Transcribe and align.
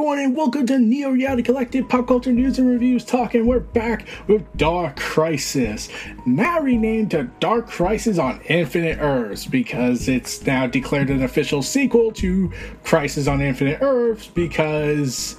Everyone, 0.00 0.18
and 0.18 0.34
welcome 0.34 0.66
to 0.66 0.78
Neo 0.78 1.10
Reality 1.10 1.42
Collective 1.42 1.86
Pop 1.86 2.08
Culture 2.08 2.32
News 2.32 2.58
and 2.58 2.66
Reviews 2.66 3.04
Talk. 3.04 3.34
And 3.34 3.46
we're 3.46 3.60
back 3.60 4.08
with 4.28 4.42
Dark 4.56 4.96
Crisis, 4.96 5.90
now 6.24 6.58
renamed 6.58 7.10
to 7.10 7.24
Dark 7.38 7.68
Crisis 7.68 8.16
on 8.18 8.40
Infinite 8.48 8.96
Earths 8.98 9.44
because 9.44 10.08
it's 10.08 10.46
now 10.46 10.66
declared 10.66 11.10
an 11.10 11.22
official 11.22 11.62
sequel 11.62 12.12
to 12.12 12.50
Crisis 12.82 13.28
on 13.28 13.42
Infinite 13.42 13.82
Earths 13.82 14.26
because 14.26 15.36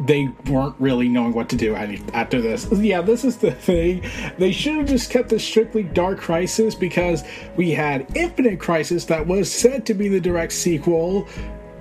they 0.00 0.28
weren't 0.50 0.74
really 0.80 1.08
knowing 1.08 1.34
what 1.34 1.48
to 1.50 1.56
do 1.56 1.76
after 1.76 2.40
this. 2.40 2.66
Yeah, 2.72 3.00
this 3.00 3.22
is 3.24 3.36
the 3.36 3.52
thing. 3.52 4.02
They 4.38 4.50
should 4.50 4.74
have 4.74 4.88
just 4.88 5.08
kept 5.08 5.28
this 5.28 5.44
strictly 5.44 5.84
Dark 5.84 6.18
Crisis 6.18 6.74
because 6.74 7.22
we 7.54 7.70
had 7.70 8.10
Infinite 8.16 8.58
Crisis 8.58 9.04
that 9.04 9.24
was 9.24 9.52
said 9.52 9.86
to 9.86 9.94
be 9.94 10.08
the 10.08 10.20
direct 10.20 10.52
sequel 10.52 11.28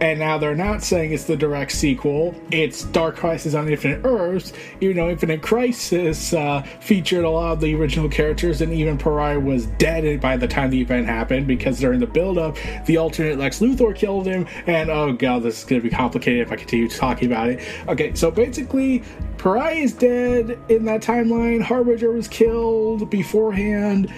and 0.01 0.17
now 0.17 0.39
they're 0.39 0.55
not 0.55 0.81
saying 0.81 1.13
it's 1.13 1.25
the 1.25 1.37
direct 1.37 1.71
sequel. 1.71 2.33
It's 2.49 2.85
Dark 2.85 3.15
Crisis 3.15 3.53
on 3.53 3.69
Infinite 3.69 4.01
Earths, 4.03 4.51
even 4.81 4.97
though 4.97 5.09
Infinite 5.09 5.43
Crisis 5.43 6.33
uh, 6.33 6.63
featured 6.79 7.23
a 7.23 7.29
lot 7.29 7.53
of 7.53 7.61
the 7.61 7.75
original 7.75 8.09
characters, 8.09 8.61
and 8.61 8.73
even 8.73 8.97
Pariah 8.97 9.39
was 9.39 9.67
dead 9.77 10.19
by 10.19 10.37
the 10.37 10.47
time 10.47 10.71
the 10.71 10.81
event 10.81 11.05
happened 11.05 11.45
because 11.45 11.79
during 11.79 11.99
the 11.99 12.07
build-up, 12.07 12.57
the 12.87 12.97
alternate 12.97 13.37
Lex 13.37 13.59
Luthor 13.59 13.95
killed 13.95 14.25
him. 14.25 14.47
And 14.65 14.89
oh 14.89 15.13
god, 15.13 15.43
this 15.43 15.59
is 15.59 15.65
going 15.65 15.79
to 15.79 15.87
be 15.87 15.95
complicated 15.95 16.47
if 16.47 16.51
I 16.51 16.55
continue 16.55 16.89
talking 16.89 17.31
about 17.31 17.49
it. 17.49 17.61
Okay, 17.87 18.15
so 18.15 18.31
basically, 18.31 19.03
Pariah 19.37 19.75
is 19.75 19.93
dead 19.93 20.57
in 20.67 20.83
that 20.85 21.03
timeline. 21.03 21.61
Harbinger 21.61 22.11
was 22.11 22.27
killed 22.27 23.07
beforehand. 23.11 24.11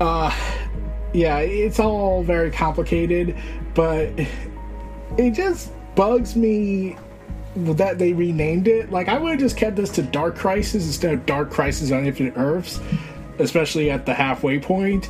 Uh, 0.00 0.32
yeah, 1.12 1.38
it's 1.38 1.80
all 1.80 2.22
very 2.22 2.52
complicated, 2.52 3.36
but 3.74 4.08
it 5.18 5.32
just 5.32 5.72
bugs 5.94 6.36
me 6.36 6.96
that 7.54 7.98
they 7.98 8.12
renamed 8.12 8.68
it. 8.68 8.90
Like 8.90 9.08
I 9.08 9.18
would 9.18 9.32
have 9.32 9.40
just 9.40 9.56
kept 9.56 9.76
this 9.76 9.90
to 9.90 10.02
Dark 10.02 10.36
Crisis 10.36 10.86
instead 10.86 11.14
of 11.14 11.26
Dark 11.26 11.50
Crisis 11.50 11.90
on 11.92 12.06
Infinite 12.06 12.34
Earths, 12.36 12.80
especially 13.38 13.90
at 13.90 14.06
the 14.06 14.14
halfway 14.14 14.58
point. 14.58 15.08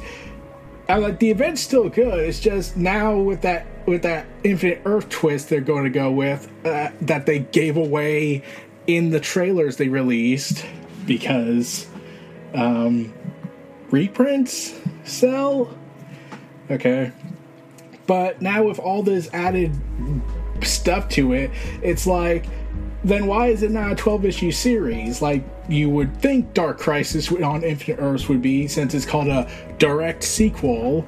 I 0.89 0.97
like 0.97 1.21
the 1.21 1.31
event's 1.31 1.61
still 1.61 1.89
good. 1.89 2.19
It's 2.19 2.41
just 2.41 2.77
now 2.77 3.17
with 3.17 3.43
that 3.43 3.67
with 3.87 4.03
that 4.03 4.27
Infinite 4.45 4.83
Earth 4.85 5.09
twist 5.09 5.49
they're 5.49 5.61
going 5.61 5.85
to 5.85 5.91
go 5.91 6.11
with 6.11 6.51
uh, 6.65 6.91
that 7.03 7.27
they 7.27 7.41
gave 7.41 7.77
away 7.77 8.43
in 8.87 9.11
the 9.11 9.21
trailers 9.21 9.77
they 9.77 9.89
released 9.89 10.67
because 11.07 11.87
um, 12.55 13.13
reprints 13.91 14.75
sell. 15.05 15.77
Okay, 16.71 17.13
but 18.07 18.43
now 18.43 18.65
with 18.65 18.79
all 18.79 19.03
this 19.03 19.29
added 19.33 19.73
stuff 20.63 21.09
to 21.11 21.33
it, 21.33 21.51
it's 21.83 22.07
like, 22.07 22.47
then 23.05 23.27
why 23.27 23.49
is 23.49 23.63
it 23.63 23.71
not 23.71 23.93
a 23.93 23.97
12 23.97 24.25
issue 24.25 24.53
series? 24.53 25.21
Like 25.21 25.45
you 25.69 25.91
would 25.91 26.17
think 26.19 26.55
Dark 26.55 26.79
Crisis 26.79 27.31
on 27.33 27.65
Infinite 27.65 28.01
Earths 28.01 28.29
would 28.29 28.43
be, 28.43 28.69
since 28.69 28.95
it's 28.95 29.07
called 29.07 29.29
a 29.29 29.51
direct 29.79 30.23
sequel. 30.23 31.07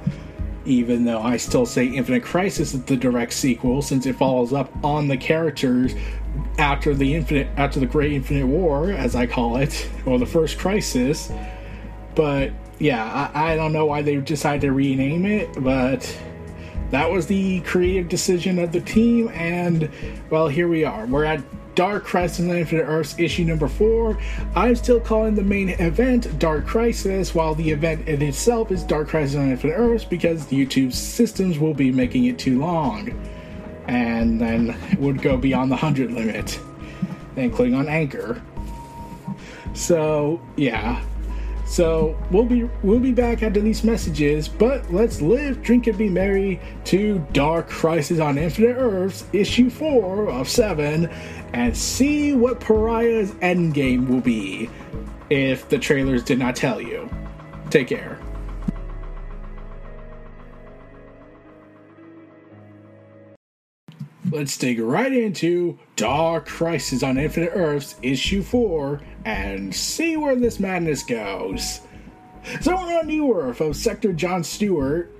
Even 0.66 1.04
though 1.04 1.20
I 1.20 1.36
still 1.36 1.66
say 1.66 1.86
Infinite 1.86 2.22
Crisis 2.22 2.72
is 2.72 2.82
the 2.84 2.96
direct 2.96 3.34
sequel, 3.34 3.82
since 3.82 4.06
it 4.06 4.16
follows 4.16 4.54
up 4.54 4.72
on 4.82 5.08
the 5.08 5.16
characters 5.16 5.94
after 6.58 6.94
the 6.94 7.14
infinite 7.14 7.48
after 7.56 7.80
the 7.80 7.86
Great 7.86 8.12
Infinite 8.12 8.46
War, 8.46 8.90
as 8.90 9.14
I 9.14 9.26
call 9.26 9.56
it, 9.58 9.88
or 10.06 10.18
the 10.18 10.26
first 10.26 10.58
crisis. 10.58 11.30
But 12.14 12.52
yeah, 12.78 13.30
I, 13.34 13.52
I 13.52 13.56
don't 13.56 13.72
know 13.72 13.86
why 13.86 14.02
they 14.02 14.16
decided 14.16 14.62
to 14.62 14.72
rename 14.72 15.26
it, 15.26 15.50
but 15.62 16.18
that 16.94 17.10
was 17.10 17.26
the 17.26 17.60
creative 17.62 18.08
decision 18.08 18.58
of 18.58 18.70
the 18.70 18.80
team, 18.80 19.28
and 19.30 19.90
well, 20.30 20.46
here 20.46 20.68
we 20.68 20.84
are. 20.84 21.06
We're 21.06 21.24
at 21.24 21.42
Dark 21.74 22.04
Crisis 22.04 22.40
on 22.40 22.56
Infinite 22.56 22.84
Earths 22.84 23.18
issue 23.18 23.44
number 23.44 23.66
four. 23.66 24.16
I'm 24.54 24.76
still 24.76 25.00
calling 25.00 25.34
the 25.34 25.42
main 25.42 25.70
event 25.70 26.38
Dark 26.38 26.66
Crisis, 26.66 27.34
while 27.34 27.56
the 27.56 27.68
event 27.68 28.06
in 28.06 28.22
itself 28.22 28.70
is 28.70 28.84
Dark 28.84 29.08
Crisis 29.08 29.36
on 29.36 29.50
Infinite 29.50 29.74
Earths 29.74 30.04
because 30.04 30.46
YouTube's 30.46 30.96
systems 30.96 31.58
will 31.58 31.74
be 31.74 31.90
making 31.90 32.26
it 32.26 32.38
too 32.38 32.60
long. 32.60 33.10
And 33.88 34.40
then 34.40 34.70
it 34.92 35.00
would 35.00 35.20
go 35.20 35.36
beyond 35.36 35.72
the 35.72 35.76
100 35.76 36.12
limit, 36.12 36.60
including 37.36 37.74
on 37.74 37.88
Anchor. 37.88 38.40
So, 39.74 40.40
yeah. 40.56 41.02
So 41.66 42.16
we'll 42.30 42.44
be 42.44 42.64
we'll 42.82 43.00
be 43.00 43.12
back 43.12 43.42
after 43.42 43.60
these 43.60 43.84
messages, 43.84 44.48
but 44.48 44.92
let's 44.92 45.20
live, 45.20 45.62
drink, 45.62 45.86
and 45.86 45.96
be 45.96 46.08
merry 46.08 46.60
to 46.84 47.26
Dark 47.32 47.68
Crisis 47.68 48.20
on 48.20 48.38
Infinite 48.38 48.76
Earths, 48.76 49.24
issue 49.32 49.70
four 49.70 50.28
of 50.28 50.48
seven, 50.48 51.08
and 51.52 51.76
see 51.76 52.34
what 52.34 52.60
Pariah's 52.60 53.32
endgame 53.32 54.08
will 54.08 54.20
be 54.20 54.68
if 55.30 55.68
the 55.68 55.78
trailers 55.78 56.22
did 56.22 56.38
not 56.38 56.54
tell 56.54 56.80
you. 56.80 57.08
Take 57.70 57.88
care. 57.88 58.18
Let's 64.34 64.56
dig 64.56 64.80
right 64.80 65.12
into 65.12 65.78
Dark 65.94 66.46
Crisis 66.46 67.04
on 67.04 67.18
Infinite 67.18 67.52
Earths, 67.54 67.94
issue 68.02 68.42
4, 68.42 69.00
and 69.24 69.72
see 69.72 70.16
where 70.16 70.34
this 70.34 70.58
madness 70.58 71.04
goes. 71.04 71.82
So 72.60 72.76
on 72.76 73.06
New 73.06 73.32
Earth 73.32 73.60
of 73.60 73.76
Sector 73.76 74.12
John 74.14 74.42
Stewart, 74.42 75.14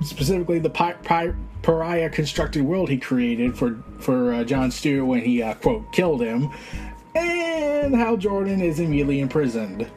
specifically 0.00 0.60
the 0.60 0.70
pi- 0.70 0.94
pi- 0.94 1.34
pariah 1.60 2.08
constructed 2.08 2.62
world 2.62 2.88
he 2.88 2.96
created 2.96 3.54
for 3.54 3.84
for 3.98 4.32
uh, 4.32 4.44
John 4.44 4.70
Stewart 4.70 5.06
when 5.06 5.20
he 5.20 5.42
uh, 5.42 5.52
quote 5.56 5.92
killed 5.92 6.22
him, 6.22 6.48
and 7.14 7.94
Hal 7.94 8.16
Jordan 8.16 8.62
is 8.62 8.80
immediately 8.80 9.20
imprisoned. 9.20 9.90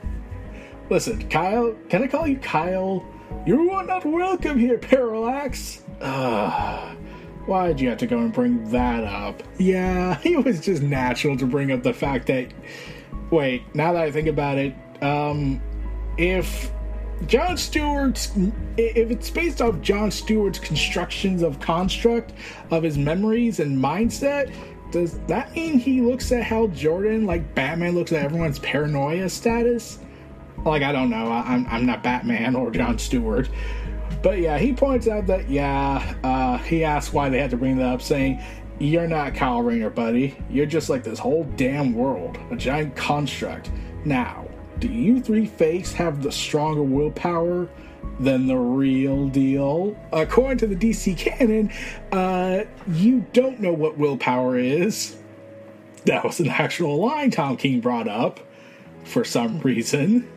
Listen, 0.90 1.30
Kyle, 1.30 1.74
can 1.88 2.04
I 2.04 2.08
call 2.08 2.28
you 2.28 2.38
Kyle? 2.40 3.06
You 3.46 3.72
are 3.72 3.86
not 3.86 4.06
welcome 4.06 4.60
here, 4.60 4.78
Parallax. 4.78 5.84
Ugh. 6.02 6.97
Why'd 7.48 7.80
you 7.80 7.90
have 7.90 7.98
to 8.00 8.08
go 8.08 8.20
and 8.20 8.32
bring 8.32 8.70
that 8.72 9.04
up? 9.04 9.42
Yeah, 9.58 10.20
it 10.24 10.44
was 10.46 10.62
just 10.62 10.84
natural 10.84 11.38
to 11.38 11.46
bring 11.46 11.72
up 11.72 11.82
the 11.82 11.94
fact 11.94 12.28
that. 12.28 12.54
Wait, 13.32 13.64
now 13.76 13.92
that 13.94 14.04
I 14.04 14.12
think 14.12 14.28
about 14.28 14.58
it, 14.58 14.74
um, 15.02 15.62
if 16.18 16.72
John 17.26 17.58
Stewart's. 17.58 18.32
If 18.78 19.10
it's 19.10 19.30
based 19.30 19.62
off 19.62 19.82
John 19.82 20.12
Stewart's 20.12 20.60
constructions 20.60 21.42
of 21.42 21.60
construct 21.60 22.34
of 22.70 22.84
his 22.84 22.98
memories 22.98 23.60
and 23.60 23.78
mindset, 23.78 24.54
does 24.92 25.20
that 25.28 25.54
mean 25.56 25.80
he 25.80 26.02
looks 26.02 26.32
at 26.32 26.44
Hal 26.44 26.68
Jordan 26.68 27.26
like 27.26 27.56
Batman 27.56 27.96
looks 27.96 28.12
at 28.12 28.24
everyone's 28.24 28.60
paranoia 28.60 29.30
status? 29.30 30.00
Like, 30.64 30.84
I 30.84 30.92
don't 30.92 31.10
know. 31.10 31.32
I'm, 31.32 31.66
I'm 31.68 31.86
not 31.86 32.04
Batman 32.04 32.56
or 32.56 32.72
John 32.72 33.00
Stewart. 33.00 33.50
But 34.22 34.40
yeah, 34.40 34.58
he 34.58 34.74
points 34.74 35.08
out 35.08 35.28
that, 35.28 35.50
yeah, 35.50 36.16
uh, 36.24 36.58
he 36.60 36.84
asks 36.84 37.14
why 37.14 37.30
they 37.30 37.40
had 37.40 37.52
to 37.52 37.58
bring 37.58 37.78
that 37.78 37.88
up, 37.88 38.02
saying, 38.02 38.42
You're 38.80 39.08
not 39.08 39.36
Kyle 39.36 39.62
Rayner, 39.62 39.90
buddy. 39.90 40.38
You're 40.50 40.66
just 40.66 40.90
like 40.90 41.04
this 41.04 41.20
whole 41.20 41.44
damn 41.56 41.94
world, 41.94 42.38
a 42.52 42.56
giant 42.56 42.96
construct. 42.96 43.72
Now, 44.06 44.48
do 44.80 44.88
you 44.88 45.22
three 45.22 45.46
fakes 45.46 45.94
have 45.94 46.22
the 46.22 46.32
stronger 46.32 46.84
willpower 46.84 47.68
than 48.20 48.48
the 48.48 48.58
real 48.58 49.28
deal? 49.28 49.98
According 50.12 50.58
to 50.60 50.68
the 50.68 50.76
DC 50.76 51.18
canon, 51.18 51.72
uh, 52.12 52.64
you 52.92 53.26
don't 53.34 53.60
know 53.60 53.74
what 53.74 53.98
willpower 53.98 54.58
is. 54.58 55.18
That 56.06 56.24
was 56.24 56.40
an 56.40 56.50
actual 56.50 56.98
line 56.98 57.32
Tom 57.32 57.58
King 57.58 57.82
brought 57.82 58.08
up 58.08 58.40
for 59.04 59.24
some 59.24 59.60
reason. 59.62 60.28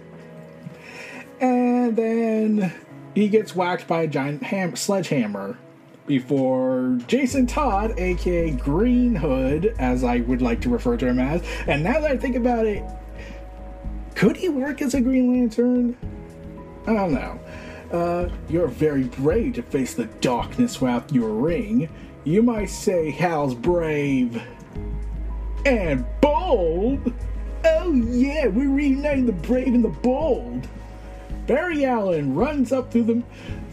And 1.40 1.96
then 1.96 2.72
he 3.14 3.28
gets 3.28 3.54
whacked 3.54 3.86
by 3.86 4.02
a 4.02 4.06
giant 4.06 4.42
ham- 4.42 4.76
sledgehammer 4.76 5.58
before 6.06 6.98
Jason 7.06 7.46
Todd, 7.46 7.94
aka 7.98 8.50
Green 8.50 9.14
Hood, 9.14 9.74
as 9.78 10.02
I 10.02 10.18
would 10.20 10.42
like 10.42 10.60
to 10.62 10.68
refer 10.68 10.96
to 10.96 11.06
him 11.06 11.18
as. 11.18 11.42
And 11.66 11.84
now 11.84 12.00
that 12.00 12.10
I 12.10 12.16
think 12.16 12.36
about 12.36 12.66
it, 12.66 12.82
could 14.14 14.36
he 14.36 14.48
work 14.48 14.82
as 14.82 14.94
a 14.94 15.00
Green 15.00 15.32
Lantern? 15.32 15.96
I 16.86 16.94
don't 16.94 17.14
know. 17.14 17.38
Uh, 17.92 18.28
you're 18.48 18.68
very 18.68 19.04
brave 19.04 19.54
to 19.54 19.62
face 19.62 19.94
the 19.94 20.06
darkness 20.20 20.80
without 20.80 21.12
your 21.12 21.30
ring. 21.30 21.88
You 22.24 22.42
might 22.42 22.70
say 22.70 23.10
Hal's 23.10 23.54
brave 23.54 24.42
and 25.64 26.04
bold. 26.20 27.12
Oh 27.64 27.92
yeah, 27.92 28.46
we're 28.46 28.70
reuniting 28.70 29.26
the 29.26 29.32
brave 29.32 29.68
and 29.68 29.84
the 29.84 29.88
bold. 29.88 30.68
Barry 31.50 31.84
Allen 31.84 32.36
runs 32.36 32.70
up 32.70 32.92
through 32.92 33.02
the 33.02 33.22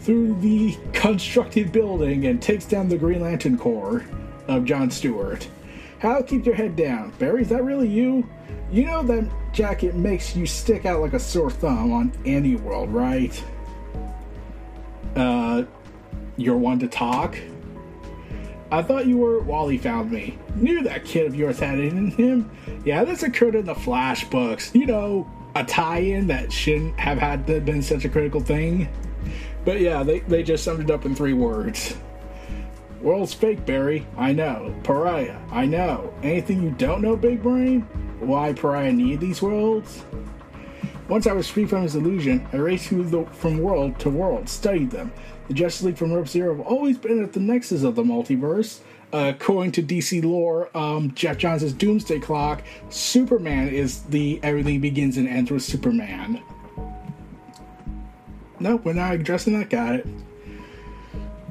through 0.00 0.34
the 0.40 0.76
constructed 0.92 1.70
building 1.70 2.26
and 2.26 2.42
takes 2.42 2.64
down 2.64 2.88
the 2.88 2.98
Green 2.98 3.20
Lantern 3.20 3.56
Corps 3.56 4.04
of 4.48 4.64
John 4.64 4.90
Stewart. 4.90 5.46
Hal, 6.00 6.24
keep 6.24 6.44
your 6.44 6.56
head 6.56 6.74
down. 6.74 7.12
Barry, 7.20 7.42
is 7.42 7.50
that 7.50 7.62
really 7.62 7.86
you? 7.86 8.28
You 8.72 8.86
know 8.86 9.04
that 9.04 9.30
jacket 9.52 9.94
makes 9.94 10.34
you 10.34 10.44
stick 10.44 10.86
out 10.86 11.00
like 11.00 11.12
a 11.12 11.20
sore 11.20 11.52
thumb 11.52 11.92
on 11.92 12.12
any 12.24 12.56
world, 12.56 12.92
right? 12.92 13.44
Uh, 15.14 15.62
you're 16.36 16.56
one 16.56 16.80
to 16.80 16.88
talk? 16.88 17.38
I 18.72 18.82
thought 18.82 19.06
you 19.06 19.18
were 19.18 19.38
Wally 19.38 19.78
found 19.78 20.10
me. 20.10 20.36
Knew 20.56 20.82
that 20.82 21.04
kid 21.04 21.26
of 21.26 21.36
yours 21.36 21.60
had 21.60 21.78
it 21.78 21.92
in 21.92 22.10
him. 22.10 22.50
Yeah, 22.84 23.04
this 23.04 23.22
occurred 23.22 23.54
in 23.54 23.66
the 23.66 23.74
Flash 23.76 24.24
books. 24.24 24.74
You 24.74 24.86
know, 24.86 25.30
a 25.54 25.64
tie-in 25.64 26.26
that 26.28 26.52
shouldn't 26.52 26.98
have 26.98 27.18
had 27.18 27.46
to 27.46 27.54
have 27.54 27.64
been 27.64 27.82
such 27.82 28.04
a 28.04 28.08
critical 28.08 28.40
thing. 28.40 28.88
But 29.64 29.80
yeah, 29.80 30.02
they, 30.02 30.20
they 30.20 30.42
just 30.42 30.64
summed 30.64 30.80
it 30.80 30.90
up 30.90 31.04
in 31.04 31.14
three 31.14 31.32
words. 31.32 31.96
World's 33.00 33.34
fake, 33.34 33.64
Barry. 33.64 34.06
I 34.16 34.32
know. 34.32 34.74
Pariah. 34.82 35.38
I 35.50 35.66
know. 35.66 36.12
Anything 36.22 36.62
you 36.62 36.70
don't 36.70 37.02
know, 37.02 37.16
Big 37.16 37.42
Brain? 37.42 37.82
Why 38.18 38.52
Pariah 38.52 38.92
needed 38.92 39.20
these 39.20 39.40
worlds? 39.40 40.04
Once 41.08 41.26
I 41.26 41.32
was 41.32 41.48
free 41.48 41.64
from 41.64 41.82
his 41.82 41.94
illusion, 41.94 42.46
I 42.52 42.56
raced 42.56 42.88
through 42.88 43.04
the, 43.04 43.24
from 43.26 43.58
world 43.58 43.98
to 44.00 44.10
world, 44.10 44.48
studied 44.48 44.90
them. 44.90 45.12
The 45.46 45.54
Justice 45.54 45.84
League 45.86 45.96
from 45.96 46.12
Earth 46.12 46.28
Zero 46.28 46.54
have 46.56 46.66
always 46.66 46.98
been 46.98 47.22
at 47.22 47.32
the 47.32 47.40
nexus 47.40 47.82
of 47.82 47.94
the 47.94 48.02
multiverse. 48.02 48.80
Uh, 49.10 49.32
according 49.34 49.72
to 49.72 49.82
DC 49.82 50.22
lore, 50.22 50.68
um, 50.76 51.14
Geoff 51.14 51.38
Johns' 51.38 51.72
Doomsday 51.72 52.20
Clock, 52.20 52.62
Superman 52.90 53.68
is 53.68 54.02
the 54.02 54.38
everything 54.42 54.80
begins 54.80 55.16
and 55.16 55.26
ends 55.26 55.50
with 55.50 55.62
Superman. 55.62 56.42
Nope, 58.60 58.84
we're 58.84 58.92
not 58.92 59.14
addressing 59.14 59.58
that. 59.58 59.70
Got 59.70 59.96
it. 59.96 60.06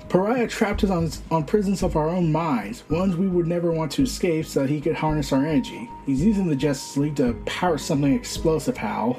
Pariah 0.10 0.48
trapped 0.48 0.84
us 0.84 0.90
on, 0.90 1.10
on 1.36 1.46
prisons 1.46 1.84
of 1.84 1.96
our 1.98 2.08
own 2.08 2.32
minds, 2.32 2.84
ones 2.90 3.18
we 3.18 3.28
would 3.28 3.48
never 3.48 3.72
want 3.72 3.92
to 3.94 4.04
escape 4.04 4.46
so 4.46 4.62
that 4.62 4.70
he 4.70 4.80
could 4.80 4.96
harness 4.96 5.34
our 5.34 5.46
energy. 5.46 5.90
He's 6.06 6.24
using 6.24 6.48
the 6.48 6.56
Justice 6.56 6.96
League 6.96 7.16
to 7.18 7.34
power 7.46 7.78
something 7.78 8.14
explosive, 8.14 8.78
Hal. 8.78 9.18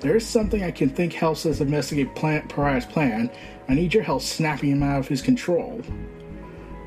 There 0.00 0.16
is 0.16 0.26
something 0.26 0.62
I 0.62 0.70
can 0.70 0.90
think 0.90 1.14
helps 1.14 1.46
us 1.46 1.60
investigate 1.60 2.14
plan- 2.14 2.46
Pariah's 2.48 2.84
plan. 2.84 3.30
I 3.68 3.74
need 3.74 3.94
your 3.94 4.02
help 4.02 4.20
snapping 4.20 4.70
him 4.70 4.82
out 4.82 4.98
of 4.98 5.08
his 5.08 5.22
control. 5.22 5.80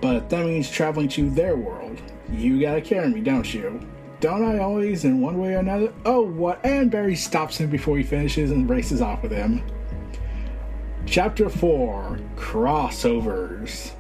But 0.01 0.30
that 0.30 0.46
means 0.46 0.69
traveling 0.69 1.10
to 1.10 1.30
their 1.30 1.56
world. 1.56 2.01
You 2.31 2.62
gotta 2.62 2.81
carry 2.81 3.10
me, 3.10 3.22
don't 3.22 3.54
you? 3.54 3.80
Don't 4.19 4.44
I 4.44 4.60
always, 4.60 5.06
in 5.06 5.22
one 5.22 5.40
way 5.40 5.56
or 5.56 5.60
another? 5.60 5.94
Oh, 6.06 6.22
what? 6.22 6.63
And 6.66 6.92
Barry 6.92 7.16
stops 7.16 7.57
him 7.57 7.69
before 7.69 7.98
he 7.98 8.04
finishes 8.04 8.51
and 8.51 8.69
races 8.69 9.01
off 9.01 9.24
with 9.24 9.31
him. 9.31 9.63
Chapter 11.06 11.50
4 11.50 12.19
Crossovers. 12.36 13.92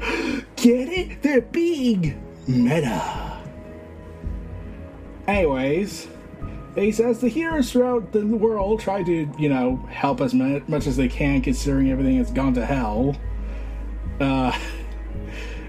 Get 0.56 0.88
it? 0.88 1.22
They're 1.22 1.40
big! 1.40 2.16
Meta. 2.48 3.38
Anyways, 5.28 6.08
he 6.74 6.90
says 6.90 7.20
the 7.20 7.28
heroes 7.28 7.70
throughout 7.70 8.12
the 8.12 8.24
world 8.26 8.80
try 8.80 9.02
to, 9.02 9.30
you 9.38 9.48
know, 9.48 9.76
help 9.90 10.20
as 10.20 10.34
much 10.34 10.86
as 10.86 10.96
they 10.96 11.08
can 11.08 11.40
considering 11.40 11.90
everything 11.90 12.16
has 12.16 12.30
gone 12.30 12.54
to 12.54 12.64
hell. 12.64 13.16
Uh, 14.20 14.58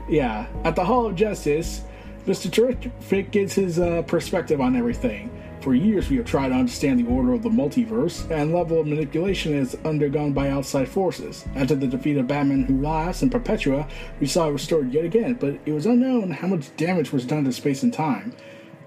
yeah, 0.10 0.48
at 0.64 0.76
the 0.76 0.84
Hall 0.84 1.06
of 1.06 1.16
Justice, 1.16 1.82
Mr. 2.26 2.52
Terrific 2.52 3.32
gives 3.32 3.54
his 3.54 3.80
uh, 3.80 4.02
perspective 4.04 4.60
on 4.60 4.76
everything. 4.76 5.32
For 5.62 5.76
years, 5.76 6.10
we 6.10 6.18
have 6.18 6.26
tried 6.26 6.50
to 6.50 6.56
understand 6.56 7.00
the 7.00 7.10
order 7.10 7.34
of 7.34 7.44
the 7.44 7.50
multiverse, 7.50 8.30
and 8.32 8.54
level 8.54 8.80
of 8.80 8.88
manipulation 8.88 9.54
is 9.54 9.76
undergone 9.84 10.32
by 10.32 10.50
outside 10.50 10.88
forces. 10.88 11.46
After 11.56 11.76
the 11.76 11.88
defeat 11.88 12.18
of 12.18 12.28
Batman 12.28 12.64
Who 12.64 12.82
Laughs 12.82 13.22
and 13.22 13.32
Perpetua, 13.32 13.88
we 14.20 14.28
saw 14.28 14.48
it 14.48 14.54
restored 14.54 14.94
yet 14.94 15.06
again, 15.06 15.34
but 15.34 15.60
it 15.66 15.74
was 15.74 15.86
unknown 15.86 16.32
how 16.32 16.48
much 16.48 16.76
damage 16.78 17.12
was 17.12 17.26
done 17.26 17.44
to 17.44 17.52
space 17.52 17.84
and 17.84 17.94
time. 17.94 18.34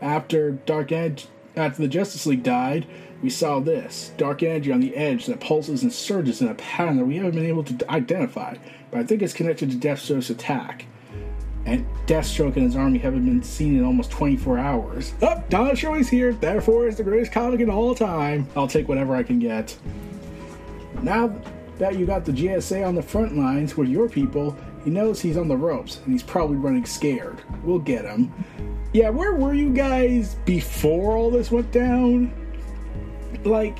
After 0.00 0.52
Dark 0.52 0.92
Edge, 0.92 1.26
after 1.56 1.82
the 1.82 1.88
Justice 1.88 2.26
League 2.26 2.42
died, 2.42 2.86
we 3.22 3.28
saw 3.28 3.60
this 3.60 4.12
dark 4.16 4.42
energy 4.42 4.72
on 4.72 4.80
the 4.80 4.96
edge 4.96 5.26
that 5.26 5.40
pulses 5.40 5.82
and 5.82 5.92
surges 5.92 6.40
in 6.40 6.48
a 6.48 6.54
pattern 6.54 6.96
that 6.96 7.04
we 7.04 7.16
haven't 7.16 7.34
been 7.34 7.46
able 7.46 7.64
to 7.64 7.90
identify, 7.90 8.56
but 8.90 9.00
I 9.00 9.04
think 9.04 9.20
it's 9.22 9.34
connected 9.34 9.70
to 9.70 9.76
Deathstroke's 9.76 10.30
attack 10.30 10.86
and 11.66 11.86
Deathstroke 12.06 12.56
and 12.56 12.64
his 12.64 12.76
army 12.76 12.98
haven't 12.98 13.24
been 13.24 13.42
seen 13.42 13.78
in 13.78 13.84
almost 13.84 14.10
24 14.10 14.58
hours. 14.58 15.14
Oh, 15.22 15.42
Donna 15.48 15.76
Troy's 15.76 16.08
here, 16.08 16.32
therefore 16.32 16.88
it's 16.88 16.96
the 16.96 17.04
greatest 17.04 17.32
comic 17.32 17.60
in 17.60 17.70
all 17.70 17.94
time. 17.94 18.48
I'll 18.56 18.68
take 18.68 18.88
whatever 18.88 19.14
I 19.14 19.22
can 19.22 19.38
get. 19.38 19.76
Now 21.02 21.34
that 21.78 21.98
you 21.98 22.06
got 22.06 22.24
the 22.24 22.32
JSA 22.32 22.86
on 22.86 22.94
the 22.94 23.02
front 23.02 23.36
lines 23.36 23.76
with 23.76 23.88
your 23.88 24.08
people, 24.08 24.56
he 24.84 24.90
knows 24.90 25.20
he's 25.20 25.36
on 25.36 25.48
the 25.48 25.56
ropes, 25.56 26.00
and 26.04 26.12
he's 26.12 26.22
probably 26.22 26.56
running 26.56 26.84
scared. 26.84 27.42
We'll 27.62 27.78
get 27.78 28.04
him. 28.04 28.32
Yeah, 28.92 29.10
where 29.10 29.34
were 29.34 29.54
you 29.54 29.70
guys 29.70 30.34
before 30.44 31.16
all 31.16 31.30
this 31.30 31.50
went 31.50 31.70
down? 31.70 32.32
Like, 33.44 33.78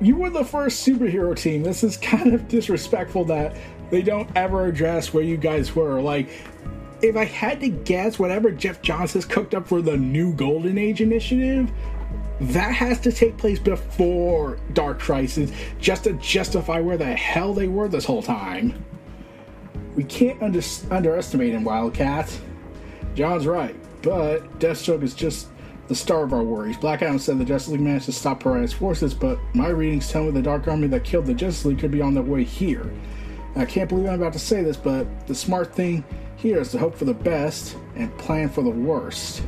you 0.00 0.16
were 0.16 0.30
the 0.30 0.44
first 0.44 0.86
superhero 0.86 1.36
team. 1.36 1.62
This 1.62 1.82
is 1.82 1.96
kind 1.96 2.34
of 2.34 2.46
disrespectful 2.48 3.24
that 3.26 3.56
they 3.90 4.02
don't 4.02 4.28
ever 4.36 4.66
address 4.66 5.12
where 5.12 5.24
you 5.24 5.36
guys 5.36 5.74
were. 5.74 6.00
Like, 6.00 6.30
if 7.02 7.16
I 7.16 7.24
had 7.24 7.60
to 7.60 7.68
guess, 7.68 8.18
whatever 8.18 8.50
Geoff 8.50 8.82
Johns 8.82 9.24
cooked 9.24 9.54
up 9.54 9.66
for 9.66 9.82
the 9.82 9.96
new 9.96 10.32
Golden 10.34 10.78
Age 10.78 11.00
initiative, 11.00 11.70
that 12.40 12.72
has 12.72 13.00
to 13.00 13.12
take 13.12 13.36
place 13.36 13.58
before 13.58 14.58
Dark 14.72 14.98
Crisis 14.98 15.52
just 15.78 16.04
to 16.04 16.14
justify 16.14 16.80
where 16.80 16.96
the 16.96 17.04
hell 17.04 17.52
they 17.52 17.68
were 17.68 17.88
this 17.88 18.04
whole 18.04 18.22
time. 18.22 18.84
We 19.94 20.04
can't 20.04 20.42
under- 20.42 20.62
underestimate 20.90 21.52
him, 21.52 21.64
Wildcat. 21.64 22.38
John's 23.14 23.46
right, 23.46 23.74
but 24.02 24.58
Deathstroke 24.58 25.02
is 25.02 25.14
just 25.14 25.48
the 25.88 25.94
star 25.94 26.22
of 26.22 26.32
our 26.32 26.42
worries. 26.42 26.76
Black 26.76 27.02
Adam 27.02 27.18
said 27.18 27.38
the 27.38 27.44
Justice 27.44 27.72
League 27.72 27.80
managed 27.80 28.06
to 28.06 28.12
stop 28.12 28.40
Pariah's 28.40 28.72
forces, 28.72 29.12
but 29.12 29.38
my 29.54 29.68
readings 29.68 30.08
tell 30.08 30.22
me 30.22 30.30
the 30.30 30.40
Dark 30.40 30.68
Army 30.68 30.86
that 30.86 31.04
killed 31.04 31.26
the 31.26 31.34
Justice 31.34 31.64
League 31.64 31.80
could 31.80 31.90
be 31.90 32.00
on 32.00 32.14
their 32.14 32.22
way 32.22 32.44
here. 32.44 32.90
I 33.56 33.64
can't 33.64 33.88
believe 33.88 34.08
I'm 34.08 34.14
about 34.14 34.32
to 34.34 34.38
say 34.38 34.62
this, 34.62 34.76
but 34.76 35.26
the 35.26 35.34
smart 35.34 35.74
thing 35.74 36.04
here 36.36 36.60
is 36.60 36.70
to 36.72 36.78
hope 36.78 36.96
for 36.96 37.04
the 37.04 37.14
best 37.14 37.76
and 37.96 38.16
plan 38.18 38.48
for 38.48 38.62
the 38.62 38.70
worst. 38.70 39.42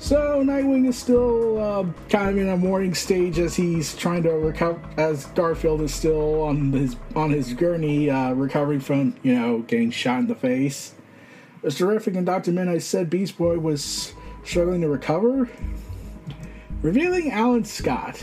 So 0.00 0.44
Nightwing 0.44 0.86
is 0.86 0.96
still 0.96 1.58
uh, 1.58 1.84
kind 2.08 2.30
of 2.30 2.36
in 2.38 2.48
a 2.48 2.56
mourning 2.56 2.94
stage 2.94 3.40
as 3.40 3.56
he's 3.56 3.96
trying 3.96 4.22
to 4.22 4.30
recover, 4.30 4.80
as 4.96 5.26
Garfield 5.26 5.80
is 5.80 5.92
still 5.92 6.42
on 6.42 6.70
his 6.72 6.96
on 7.16 7.30
his 7.30 7.52
journey, 7.52 8.08
uh, 8.08 8.32
recovering 8.34 8.78
from 8.78 9.16
you 9.24 9.34
know 9.34 9.58
getting 9.60 9.90
shot 9.90 10.20
in 10.20 10.26
the 10.28 10.36
face. 10.36 10.94
As 11.64 11.76
terrific 11.76 12.14
and 12.14 12.24
Doctor 12.24 12.52
Midnight 12.52 12.82
said, 12.82 13.10
Beast 13.10 13.36
Boy 13.36 13.58
was 13.58 14.12
struggling 14.44 14.82
to 14.82 14.88
recover, 14.88 15.50
revealing 16.80 17.32
Alan 17.32 17.64
Scott. 17.64 18.22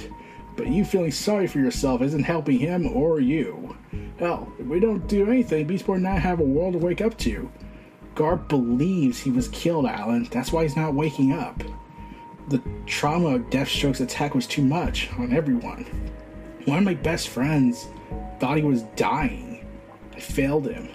But 0.55 0.67
you 0.67 0.85
feeling 0.85 1.12
sorry 1.12 1.47
for 1.47 1.59
yourself 1.59 2.01
isn't 2.01 2.24
helping 2.24 2.59
him 2.59 2.88
or 2.88 3.19
you. 3.19 3.75
Hell, 4.17 4.51
if 4.57 4.65
we 4.65 4.79
don't 4.79 5.07
do 5.07 5.29
anything, 5.29 5.67
Beast 5.67 5.85
Boy 5.85 5.95
and 5.95 6.07
I 6.07 6.17
have 6.17 6.39
a 6.39 6.43
world 6.43 6.74
to 6.74 6.79
wake 6.79 7.01
up 7.01 7.17
to. 7.19 7.51
Garp 8.15 8.47
believes 8.47 9.19
he 9.19 9.31
was 9.31 9.50
killed, 9.50 9.85
Alan. 9.85 10.24
That's 10.31 10.53
why 10.53 10.63
he's 10.63 10.77
not 10.77 10.93
waking 10.93 11.33
up. 11.33 11.62
The 12.47 12.62
trauma 12.85 13.35
of 13.35 13.50
Deathstroke's 13.50 14.00
attack 14.00 14.33
was 14.33 14.47
too 14.47 14.63
much 14.63 15.09
on 15.17 15.33
everyone. 15.33 15.85
One 16.65 16.77
of 16.77 16.83
my 16.85 16.93
best 16.93 17.27
friends 17.27 17.88
thought 18.39 18.57
he 18.57 18.63
was 18.63 18.83
dying. 18.95 19.65
I 20.15 20.19
failed 20.19 20.67
him. 20.67 20.89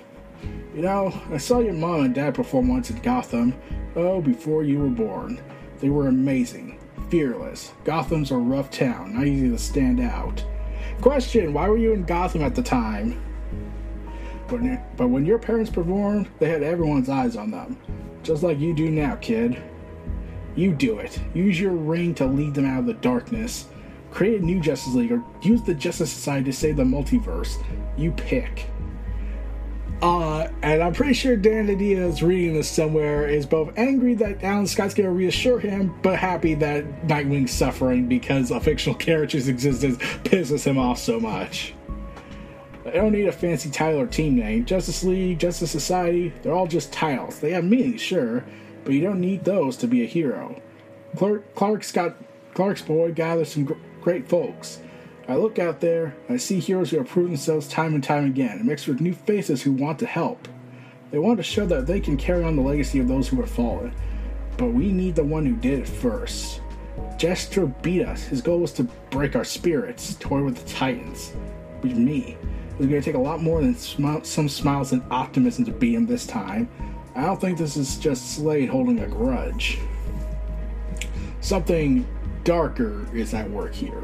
You 0.75 0.83
know, 0.83 1.13
I 1.31 1.37
saw 1.37 1.59
your 1.59 1.75
mom 1.75 2.05
and 2.05 2.15
dad 2.15 2.35
perform 2.35 2.69
once 2.69 2.91
in 2.91 2.99
Gotham. 3.01 3.55
Oh, 3.97 4.23
before 4.23 4.63
you 4.63 4.79
were 4.79 4.89
born. 4.89 5.43
They 5.81 5.91
were 5.91 6.09
amazing, 6.09 6.79
fearless. 7.11 7.73
Gotham's 7.85 8.31
a 8.31 8.37
rough 8.37 8.71
town, 8.71 9.15
not 9.15 9.27
easy 9.27 9.51
to 9.51 9.59
stand 9.59 10.01
out. 10.01 10.45
Question 11.01 11.53
Why 11.53 11.69
were 11.69 11.77
you 11.77 11.93
in 11.93 12.05
Gotham 12.05 12.43
at 12.43 12.55
the 12.55 12.63
time? 12.63 13.21
But 14.49 15.09
when 15.09 15.25
your 15.25 15.39
parents 15.39 15.71
performed, 15.71 16.29
they 16.39 16.49
had 16.49 16.63
everyone's 16.63 17.09
eyes 17.09 17.37
on 17.37 17.51
them. 17.51 17.79
Just 18.23 18.43
like 18.43 18.59
you 18.59 18.75
do 18.75 18.91
now, 18.91 19.17
kid. 19.17 19.63
You 20.57 20.75
do 20.75 20.99
it. 20.99 21.21
Use 21.35 21.61
your 21.61 21.73
ring 21.73 22.15
to 22.17 22.27
lead 22.27 22.55
them 22.55 22.67
out 22.67 22.81
of 22.81 22.87
the 22.87 22.95
darkness. 22.95 23.67
Create 24.11 24.41
a 24.41 24.45
new 24.45 24.61
Justice 24.61 24.95
League 24.95 25.13
or 25.13 25.23
use 25.41 25.63
the 25.63 25.75
Justice 25.75 26.13
Society 26.13 26.47
to 26.47 26.53
save 26.53 26.77
the 26.77 26.83
multiverse. 26.83 27.63
You 27.97 28.11
pick. 28.13 28.67
Uh, 30.03 30.49
and 30.63 30.83
I'm 30.83 30.95
pretty 30.95 31.13
sure 31.13 31.37
Dan 31.37 31.67
Didio 31.67 32.09
is 32.09 32.23
reading 32.23 32.55
this 32.55 32.71
somewhere, 32.71 33.29
is 33.29 33.45
both 33.45 33.77
angry 33.77 34.15
that 34.15 34.43
Alan 34.43 34.67
Scott's 34.67 34.95
going 34.95 35.09
to 35.09 35.15
reassure 35.15 35.59
him, 35.59 35.95
but 36.03 36.19
happy 36.19 36.55
that 36.55 37.07
Nightwing's 37.07 37.51
suffering 37.51 38.07
because 38.07 38.51
a 38.51 38.61
fictional 38.61 38.95
character's 38.99 39.49
existence 39.49 39.99
pisses 40.25 40.65
him 40.65 40.79
off 40.79 40.99
so 40.99 41.21
much. 41.21 41.75
I 42.87 42.93
don't 42.93 43.13
need 43.13 43.27
a 43.27 43.33
fancy 43.33 43.69
title 43.69 44.01
or 44.01 44.07
team 44.07 44.37
name. 44.37 44.65
Justice 44.65 45.05
League, 45.05 45.39
Justice 45.39 45.71
Society, 45.71 46.33
they're 46.43 46.55
all 46.55 46.67
just 46.67 46.93
titles. 46.93 47.39
They 47.39 47.51
have 47.51 47.65
meaning, 47.65 47.99
sure, 47.99 48.43
but 48.85 48.95
you 48.95 49.03
don't 49.03 49.21
need 49.21 49.45
those 49.45 49.77
to 49.79 49.87
be 49.87 50.03
a 50.03 50.07
hero. 50.07 50.61
Clark, 51.17 51.55
Clark's 51.55 51.93
got 51.93 52.17
Clark's 52.55 52.83
boy 52.83 53.13
gathers 53.13 53.53
some 53.53 53.65
gr- 53.65 53.75
great 54.01 54.29
folks. 54.29 54.81
I 55.31 55.37
look 55.37 55.61
out 55.61 55.79
there, 55.79 56.17
and 56.27 56.35
I 56.35 56.39
see 56.39 56.59
heroes 56.59 56.91
who 56.91 56.99
have 56.99 57.07
proven 57.07 57.31
themselves 57.31 57.69
time 57.69 57.95
and 57.95 58.03
time 58.03 58.25
again, 58.25 58.67
mixed 58.67 58.89
with 58.89 59.01
new 59.01 59.15
faces 59.15 59.63
who 59.63 59.71
want 59.71 60.01
to 60.01 60.07
help. 60.07 60.49
They 61.13 61.21
want 61.21 61.37
to 61.37 61.45
show 61.45 61.67
that 61.67 61.87
they 61.87 62.01
can 62.01 62.17
carry 62.17 62.43
on 62.43 62.57
the 62.57 62.63
legacy 62.63 62.99
of 62.99 63.07
those 63.07 63.29
who 63.29 63.37
have 63.41 63.49
fallen. 63.49 63.95
But 64.57 64.73
we 64.73 64.91
need 64.91 65.15
the 65.15 65.23
one 65.23 65.47
who 65.47 65.55
did 65.55 65.79
it 65.79 65.89
first. 65.89 66.61
Destro 67.17 67.81
beat 67.81 68.03
us. 68.03 68.25
His 68.25 68.43
goal 68.43 68.59
was 68.59 68.73
to 68.73 68.83
break 69.11 69.37
our 69.37 69.45
spirits, 69.45 70.17
toy 70.17 70.43
with 70.43 70.57
the 70.57 70.69
Titans. 70.69 71.33
With 71.81 71.97
me. 71.97 72.37
It 72.73 72.79
was 72.79 72.89
going 72.89 73.01
to 73.01 73.05
take 73.05 73.15
a 73.15 73.23
lot 73.23 73.41
more 73.41 73.61
than 73.61 73.77
some 73.77 74.49
smiles 74.49 74.91
and 74.91 75.05
optimism 75.13 75.65
to 75.67 75.71
beat 75.71 75.95
him 75.95 76.07
this 76.07 76.27
time. 76.27 76.69
I 77.15 77.23
don't 77.23 77.41
think 77.41 77.57
this 77.57 77.77
is 77.77 77.99
just 77.99 78.35
Slade 78.35 78.69
holding 78.69 78.99
a 78.99 79.07
grudge. 79.07 79.79
Something 81.41 82.05
darker 82.43 83.07
is 83.15 83.33
at 83.33 83.49
work 83.49 83.75
here. 83.75 84.03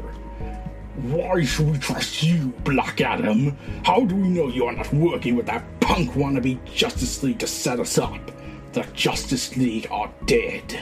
Why 0.97 1.43
should 1.43 1.69
we 1.69 1.77
trust 1.77 2.23
you, 2.23 2.53
Black 2.63 3.01
Adam? 3.01 3.55
How 3.83 4.03
do 4.03 4.15
we 4.15 4.29
know 4.29 4.47
you 4.47 4.65
are 4.65 4.73
not 4.73 4.91
working 4.91 5.35
with 5.35 5.45
that 5.45 5.63
punk 5.79 6.11
wannabe 6.13 6.57
Justice 6.65 7.21
League 7.21 7.37
to 7.39 7.47
set 7.47 7.79
us 7.79 7.99
up? 7.99 8.31
The 8.73 8.81
Justice 8.93 9.55
League 9.55 9.87
are 9.91 10.11
dead. 10.25 10.79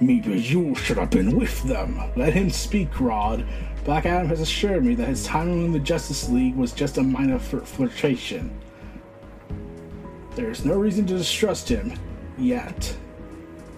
Maybe 0.00 0.38
you 0.40 0.76
should 0.76 0.98
have 0.98 1.10
been 1.10 1.36
with 1.36 1.62
them. 1.64 2.00
Let 2.14 2.32
him 2.32 2.48
speak, 2.48 3.00
Rod. 3.00 3.44
Black 3.84 4.06
Adam 4.06 4.28
has 4.28 4.40
assured 4.40 4.84
me 4.84 4.94
that 4.94 5.08
his 5.08 5.26
time 5.26 5.48
in 5.48 5.72
the 5.72 5.80
Justice 5.80 6.28
League 6.28 6.54
was 6.54 6.72
just 6.72 6.98
a 6.98 7.02
minor 7.02 7.40
flirtation. 7.40 8.56
There's 10.36 10.64
no 10.64 10.74
reason 10.76 11.06
to 11.06 11.18
distrust 11.18 11.68
him. 11.68 11.92
Yet. 12.38 12.96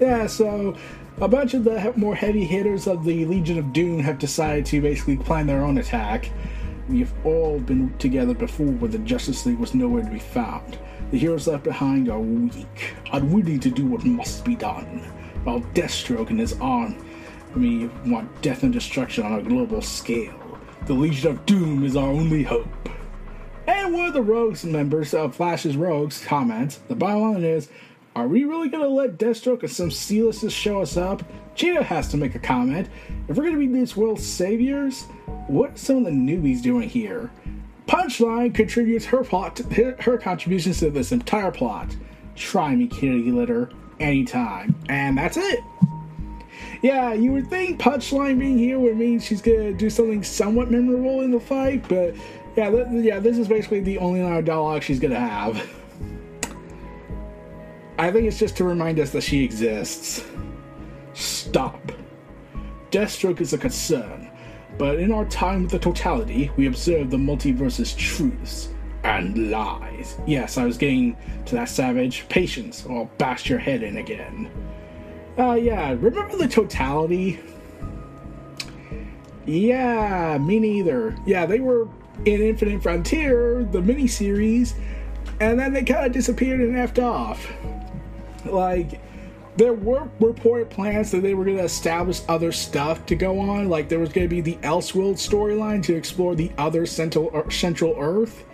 Yeah, 0.01 0.27
so 0.27 0.77
a 1.21 1.29
bunch 1.29 1.55
of 1.55 1.65
the 1.65 1.93
more 1.97 2.15
heavy 2.15 2.45
hitters 2.45 2.87
of 2.87 3.05
the 3.05 3.25
Legion 3.25 3.59
of 3.59 3.73
Doom 3.73 4.01
have 4.01 4.19
decided 4.19 4.67
to 4.67 4.83
basically 4.83 5.17
plan 5.17 5.47
their 5.47 5.65
own 5.65 5.79
attack. 5.79 6.31
We've 6.89 7.13
all 7.25 7.59
been 7.59 7.97
together 7.99 8.35
before 8.35 8.67
where 8.67 8.91
the 8.91 8.99
Justice 8.99 9.47
League 9.47 9.59
was 9.59 9.75
nowhere 9.75 10.03
to 10.03 10.11
be 10.11 10.19
found. 10.19 10.79
The 11.11 11.19
heroes 11.19 11.47
left 11.47 11.65
behind 11.65 12.11
are 12.11 12.21
weak, 12.21 12.95
unwilling 13.13 13.61
to 13.61 13.71
do 13.71 13.87
what 13.87 14.05
must 14.05 14.45
be 14.45 14.57
done, 14.57 15.11
while 15.45 15.61
Deathstroke 15.73 16.31
and 16.31 16.39
his 16.39 16.53
army 16.61 17.91
want 18.05 18.43
death 18.43 18.63
and 18.63 18.73
destruction 18.73 19.25
on 19.25 19.39
a 19.39 19.43
global 19.43 19.81
scale. 19.81 20.35
The 20.85 20.93
Legion 20.93 21.31
of 21.31 21.47
Doom 21.47 21.85
is 21.85 21.97
our 21.97 22.09
only 22.09 22.43
hope. 22.43 22.69
And 23.67 23.95
one 23.95 24.07
of 24.07 24.15
the 24.15 24.23
Rogues 24.23 24.65
members 24.65 25.15
of 25.15 25.35
Flash's 25.35 25.77
Rogues 25.77 26.25
comments, 26.25 26.77
the 26.89 26.95
bottom 26.95 27.33
line 27.33 27.45
is, 27.45 27.69
are 28.17 28.27
we 28.27 28.45
really 28.45 28.71
gonna 28.71 28.89
let 28.89 29.19
Deathstroke 29.19 29.61
and 29.61 29.71
some 29.71 29.91
C-listers 29.91 30.51
show 30.51 30.81
us 30.81 30.97
up? 30.97 31.23
Cheetah 31.55 31.83
has 31.83 32.09
to 32.09 32.17
make 32.17 32.35
a 32.35 32.39
comment. 32.39 32.89
If 33.29 33.37
we're 33.37 33.45
gonna 33.45 33.59
be 33.59 33.67
these 33.67 33.95
world's 33.95 34.27
saviors, 34.27 35.03
what 35.49 35.73
are 35.73 35.77
some 35.77 35.99
of 35.99 36.05
the 36.05 36.11
newbies 36.13 36.63
doing 36.63 36.89
here? 36.89 37.31
Punchline 37.87 38.55
contributes 38.55 39.05
her 39.05 39.23
plot, 39.23 39.57
to, 39.57 39.95
her 40.01 40.17
contributions 40.17 40.79
to 40.79 40.89
this 40.89 41.13
entire 41.13 41.51
plot. 41.51 41.95
Try 42.35 42.75
me, 42.75 42.87
kitty 42.87 43.31
litter, 43.31 43.69
anytime, 44.01 44.75
and 44.89 45.19
that's 45.19 45.37
it. 45.37 45.61
Yeah, 46.81 47.13
you 47.13 47.33
would 47.33 47.51
think 47.51 47.79
Punchline 47.79 48.39
being 48.39 48.57
here 48.57 48.79
would 48.79 48.97
mean 48.97 49.21
she's 49.21 49.43
gonna 49.43 49.75
do 49.75 49.91
something 49.91 50.23
somewhat 50.23 50.71
memorable 50.71 51.21
in 51.21 51.33
the 51.33 51.41
fight, 51.41 51.87
but 51.87 52.15
yeah, 52.57 52.71
th- 52.71 52.87
yeah, 52.93 53.21
this 53.21 53.37
is 53.37 53.47
basically 53.47 53.81
the 53.81 53.99
only 53.99 54.23
line 54.23 54.39
of 54.39 54.47
dialogue 54.47 54.83
she's 54.83 55.01
gonna 55.01 55.21
have. 55.21 55.69
I 57.99 58.11
think 58.11 58.27
it's 58.27 58.39
just 58.39 58.57
to 58.59 58.65
remind 58.65 59.01
us 59.01 59.11
that 59.11 59.23
she 59.23 59.43
exists. 59.43 60.25
Stop. 61.15 61.93
Deathstroke 62.91 63.41
is 63.41 63.55
a 63.55 63.59
concern, 63.59 64.31
but 64.77 64.99
in 64.99 65.11
our 65.11 65.25
time 65.25 65.63
with 65.63 65.71
the 65.71 65.79
totality, 65.79 66.51
we 66.57 66.67
observe 66.67 67.11
the 67.11 67.17
multiverse's 67.17 67.95
truths 67.95 68.69
and 69.03 69.51
lies. 69.51 70.19
Yes, 70.27 70.59
I 70.59 70.67
was 70.67 70.77
getting 70.77 71.17
to 71.47 71.55
that 71.55 71.71
savage. 71.71 72.29
Patience, 72.29 72.85
or 72.85 72.99
I'll 72.99 73.11
bash 73.17 73.49
your 73.49 73.59
head 73.59 73.83
in 73.83 73.97
again. 73.97 74.51
Uh, 75.39 75.55
yeah, 75.55 75.93
remember 75.99 76.37
the 76.37 76.49
totality? 76.49 77.41
Yeah, 79.47 80.37
me 80.39 80.59
neither. 80.59 81.17
Yeah, 81.25 81.47
they 81.47 81.61
were 81.61 81.89
in 82.27 82.43
Infinite 82.43 82.83
Frontier, 82.83 83.65
the 83.65 83.81
miniseries, 83.81 84.75
and 85.41 85.59
then 85.59 85.73
they 85.73 85.83
kind 85.83 86.05
of 86.07 86.13
disappeared 86.13 86.61
and 86.61 86.75
effed 86.75 87.03
off 87.03 87.51
like 88.53 89.01
there 89.57 89.73
were 89.73 90.09
reported 90.21 90.69
plans 90.69 91.11
that 91.11 91.23
they 91.23 91.35
were 91.35 91.45
going 91.45 91.57
to 91.57 91.65
establish 91.65 92.21
other 92.29 92.53
stuff 92.53 93.07
to 93.07 93.15
go 93.15 93.41
on. 93.41 93.69
Like 93.69 93.89
there 93.89 93.99
was 93.99 94.13
going 94.13 94.29
to 94.29 94.35
be 94.35 94.41
the 94.41 94.57
Elseworld 94.57 95.15
storyline 95.15 95.83
to 95.85 95.95
explore 95.95 96.35
the 96.35 96.53
other 96.59 96.85
central 96.87 97.31
er, 97.35 97.51
Central 97.51 97.95
Earth. 97.99 98.45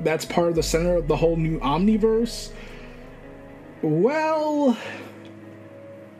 That's 0.00 0.24
part 0.24 0.48
of 0.48 0.54
the 0.54 0.62
center 0.62 0.94
of 0.94 1.08
the 1.08 1.16
whole 1.16 1.36
new 1.36 1.58
Omniverse. 1.60 2.52
Well, 3.82 4.76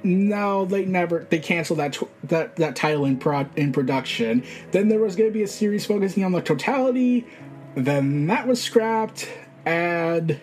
no, 0.02 0.64
they 0.64 0.85
never. 0.85 1.26
They 1.28 1.38
canceled 1.38 1.78
that 1.78 1.99
that 2.25 2.56
that 2.56 2.76
title 2.76 3.04
in 3.04 3.18
pro, 3.18 3.46
in 3.56 3.73
production. 3.73 4.44
Then 4.73 4.88
there 4.88 5.00
was 5.00 5.14
going 5.14 5.30
to 5.30 5.35
be 5.35 5.42
a 5.42 5.49
series 5.49 5.87
focusing 5.87 6.25
on 6.25 6.32
the 6.32 6.40
totality. 6.40 7.26
Then 7.75 8.26
that 8.26 8.46
was 8.46 8.62
scrapped, 8.62 9.28
and 9.64 10.40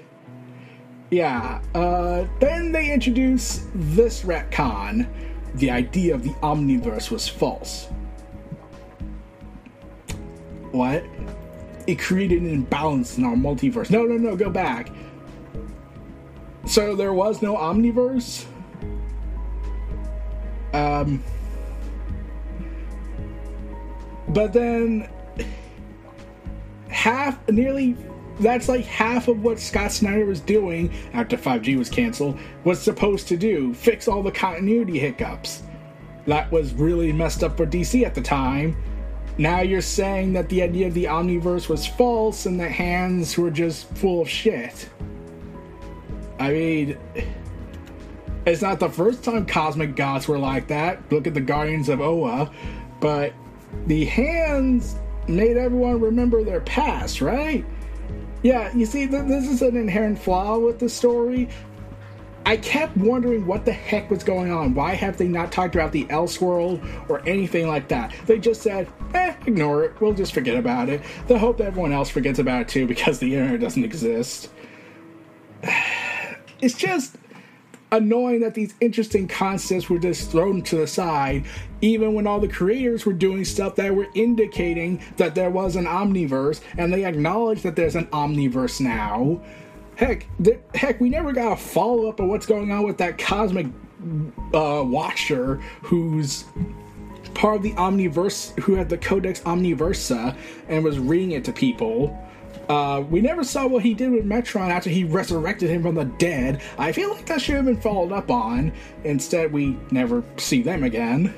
yeah, 1.14 1.62
uh, 1.76 2.26
then 2.40 2.72
they 2.72 2.92
introduce 2.92 3.68
this 3.76 4.24
retcon. 4.24 5.08
The 5.56 5.70
idea 5.70 6.16
of 6.16 6.24
the 6.24 6.32
omniverse 6.42 7.12
was 7.12 7.28
false. 7.28 7.86
What? 10.72 11.04
It 11.86 12.00
created 12.00 12.42
an 12.42 12.50
imbalance 12.50 13.20
in 13.20 13.26
our 13.26 13.36
multiverse. 13.36 13.92
No, 13.92 14.06
no, 14.06 14.18
no, 14.18 14.36
go 14.36 14.50
back. 14.50 14.90
So 16.66 16.96
there 16.96 17.14
was 17.14 17.44
no 17.44 17.56
omniverse? 17.58 18.46
Um. 20.74 21.24
But 24.30 24.52
then 24.52 25.08
half, 26.88 27.38
nearly 27.50 27.96
that's 28.40 28.68
like 28.68 28.86
half 28.86 29.28
of 29.28 29.44
what 29.44 29.60
Scott 29.60 29.92
Snyder 29.92 30.26
was 30.26 30.40
doing 30.40 30.92
after 31.14 31.38
5G 31.38 31.78
was 31.78 31.90
canceled 31.90 32.40
was 32.64 32.82
supposed 32.82 33.28
to 33.28 33.38
do 33.38 33.74
fix 33.74 34.08
all 34.08 34.24
the 34.24 34.32
continuity 34.32 35.00
hiccups. 35.00 35.64
That 36.26 36.52
was 36.52 36.74
really 36.74 37.12
messed 37.12 37.44
up 37.44 37.58
for 37.58 37.66
DC 37.66 38.06
at 38.06 38.16
the 38.16 38.22
time. 38.22 38.76
Now 39.38 39.62
you're 39.62 39.82
saying 39.82 40.34
that 40.34 40.48
the 40.50 40.62
idea 40.62 40.88
of 40.88 40.94
the 40.94 41.06
Omniverse 41.06 41.68
was 41.68 41.86
false 41.86 42.46
and 42.46 42.60
that 42.60 42.72
hands 42.72 43.38
were 43.38 43.52
just 43.52 43.88
full 43.96 44.22
of 44.22 44.30
shit. 44.30 44.90
I 46.40 46.52
mean, 46.52 46.98
it's 48.46 48.62
not 48.62 48.80
the 48.80 48.90
first 48.90 49.24
time 49.24 49.46
cosmic 49.46 49.96
gods 49.96 50.28
were 50.28 50.38
like 50.38 50.68
that. 50.68 51.00
Look 51.12 51.28
at 51.28 51.34
the 51.34 51.42
Guardians 51.42 51.90
of 51.90 52.02
Oa. 52.02 52.52
But 53.00 53.34
the 53.88 54.06
hands 54.06 54.96
made 55.28 55.58
everyone 55.58 56.00
remember 56.00 56.44
their 56.44 56.62
past, 56.62 57.22
right? 57.22 57.66
Yeah, 58.44 58.74
you 58.76 58.86
see, 58.86 59.08
th- 59.08 59.26
this 59.26 59.48
is 59.48 59.62
an 59.62 59.78
inherent 59.78 60.20
flaw 60.20 60.58
with 60.60 60.78
the 60.80 60.90
story. 60.90 61.48
I 62.46 62.58
kept 62.58 62.98
wondering 62.98 63.46
what 63.48 63.64
the 63.64 63.72
heck 63.72 64.12
was 64.12 64.22
going 64.22 64.52
on. 64.52 64.74
Why 64.76 64.96
have 64.96 65.16
they 65.16 65.30
not 65.30 65.52
talked 65.52 65.76
about 65.76 65.94
the 65.94 66.04
Elseworld 66.06 67.10
or 67.10 67.26
anything 67.26 67.70
like 67.70 67.88
that? 67.88 68.14
They 68.26 68.38
just 68.38 68.62
said, 68.62 68.90
eh, 69.14 69.34
ignore 69.46 69.86
it. 69.86 70.02
We'll 70.02 70.14
just 70.14 70.34
forget 70.34 70.58
about 70.58 70.90
it. 70.90 71.02
They 71.28 71.38
hope 71.38 71.58
that 71.60 71.68
everyone 71.68 71.94
else 71.94 72.10
forgets 72.10 72.40
about 72.40 72.64
it 72.64 72.68
too 72.68 72.86
because 72.86 73.20
the 73.20 73.34
internet 73.34 73.62
doesn't 73.62 73.84
exist. 73.84 74.50
It's 76.62 76.76
just 76.76 77.18
annoying 77.94 78.42
that 78.42 78.56
these 78.56 78.74
interesting 78.82 79.28
concepts 79.28 79.90
were 79.90 80.00
just 80.00 80.32
thrown 80.32 80.62
to 80.64 80.78
the 80.78 80.88
side, 80.88 81.46
even 81.82 82.14
when 82.14 82.26
all 82.26 82.40
the 82.40 82.48
creators 82.48 83.06
were 83.06 83.14
doing 83.14 83.46
stuff 83.46 83.76
that 83.76 83.96
were 83.96 84.08
indicating 84.16 85.02
that 85.18 85.36
there 85.36 85.52
was 85.52 85.76
an 85.76 85.86
omniverse, 85.86 86.62
and 86.78 86.92
they 86.92 87.06
acknowledge 87.06 87.62
that 87.62 87.76
there's 87.76 87.96
an 87.96 88.08
omniverse 88.08 88.82
now. 88.82 89.40
Heck, 89.96 90.26
th- 90.44 90.60
heck, 90.74 91.00
we 91.00 91.10
never 91.10 91.32
got 91.32 91.54
a 91.54 91.56
follow 91.56 92.10
up 92.10 92.20
of 92.20 92.28
what's 92.28 92.48
going 92.48 92.72
on 92.72 92.84
with 92.84 92.98
that 92.98 93.20
cosmic 93.20 93.68
uh, 94.54 94.84
watcher 94.84 95.58
who's 95.84 96.46
part 97.36 97.58
of 97.58 97.64
the 97.64 97.74
omniverse, 97.74 98.60
who 98.60 98.74
had 98.74 98.90
the 98.90 98.98
Codex 98.98 99.40
Omniversa 99.42 100.36
and 100.68 100.84
was 100.84 101.00
reading 101.00 101.32
it 101.32 101.46
to 101.46 101.54
people. 101.54 102.18
Uh, 102.70 103.04
we 103.10 103.20
never 103.20 103.44
saw 103.44 103.68
what 103.68 103.84
he 103.84 103.94
did 103.94 104.12
with 104.12 104.26
Metron 104.26 104.70
after 104.70 104.90
he 104.90 105.04
resurrected 105.04 105.70
him 105.70 105.82
from 105.82 105.96
the 105.96 106.06
dead. 106.06 106.62
I 106.78 106.92
feel 106.92 107.10
like 107.10 107.26
that 107.26 107.42
should 107.42 107.56
have 107.56 107.66
been 107.66 107.80
followed 107.80 108.12
up 108.12 108.32
on. 108.32 108.72
Instead, 109.04 109.52
we 109.52 109.78
never 109.92 110.24
see 110.38 110.62
them 110.62 110.84
again. 110.84 111.34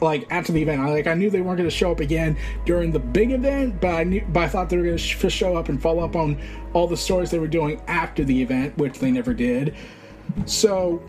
Like 0.00 0.26
after 0.30 0.52
the 0.52 0.60
event, 0.60 0.82
I 0.82 0.90
like 0.90 1.06
I 1.06 1.14
knew 1.14 1.30
they 1.30 1.40
weren't 1.40 1.56
going 1.56 1.70
to 1.70 1.74
show 1.74 1.90
up 1.90 2.00
again 2.00 2.36
during 2.66 2.90
the 2.90 2.98
big 2.98 3.30
event, 3.30 3.80
but 3.80 3.94
I 3.94 4.04
knew, 4.04 4.26
but 4.30 4.42
I 4.42 4.48
thought 4.48 4.68
they 4.68 4.76
were 4.76 4.82
going 4.82 4.98
to 4.98 5.02
sh- 5.02 5.32
show 5.32 5.56
up 5.56 5.70
and 5.70 5.80
follow 5.80 6.04
up 6.04 6.16
on 6.16 6.38
all 6.74 6.86
the 6.86 6.96
stories 6.96 7.30
they 7.30 7.38
were 7.38 7.46
doing 7.46 7.80
after 7.86 8.22
the 8.22 8.42
event, 8.42 8.76
which 8.76 8.98
they 8.98 9.10
never 9.10 9.32
did. 9.32 9.74
So 10.44 11.02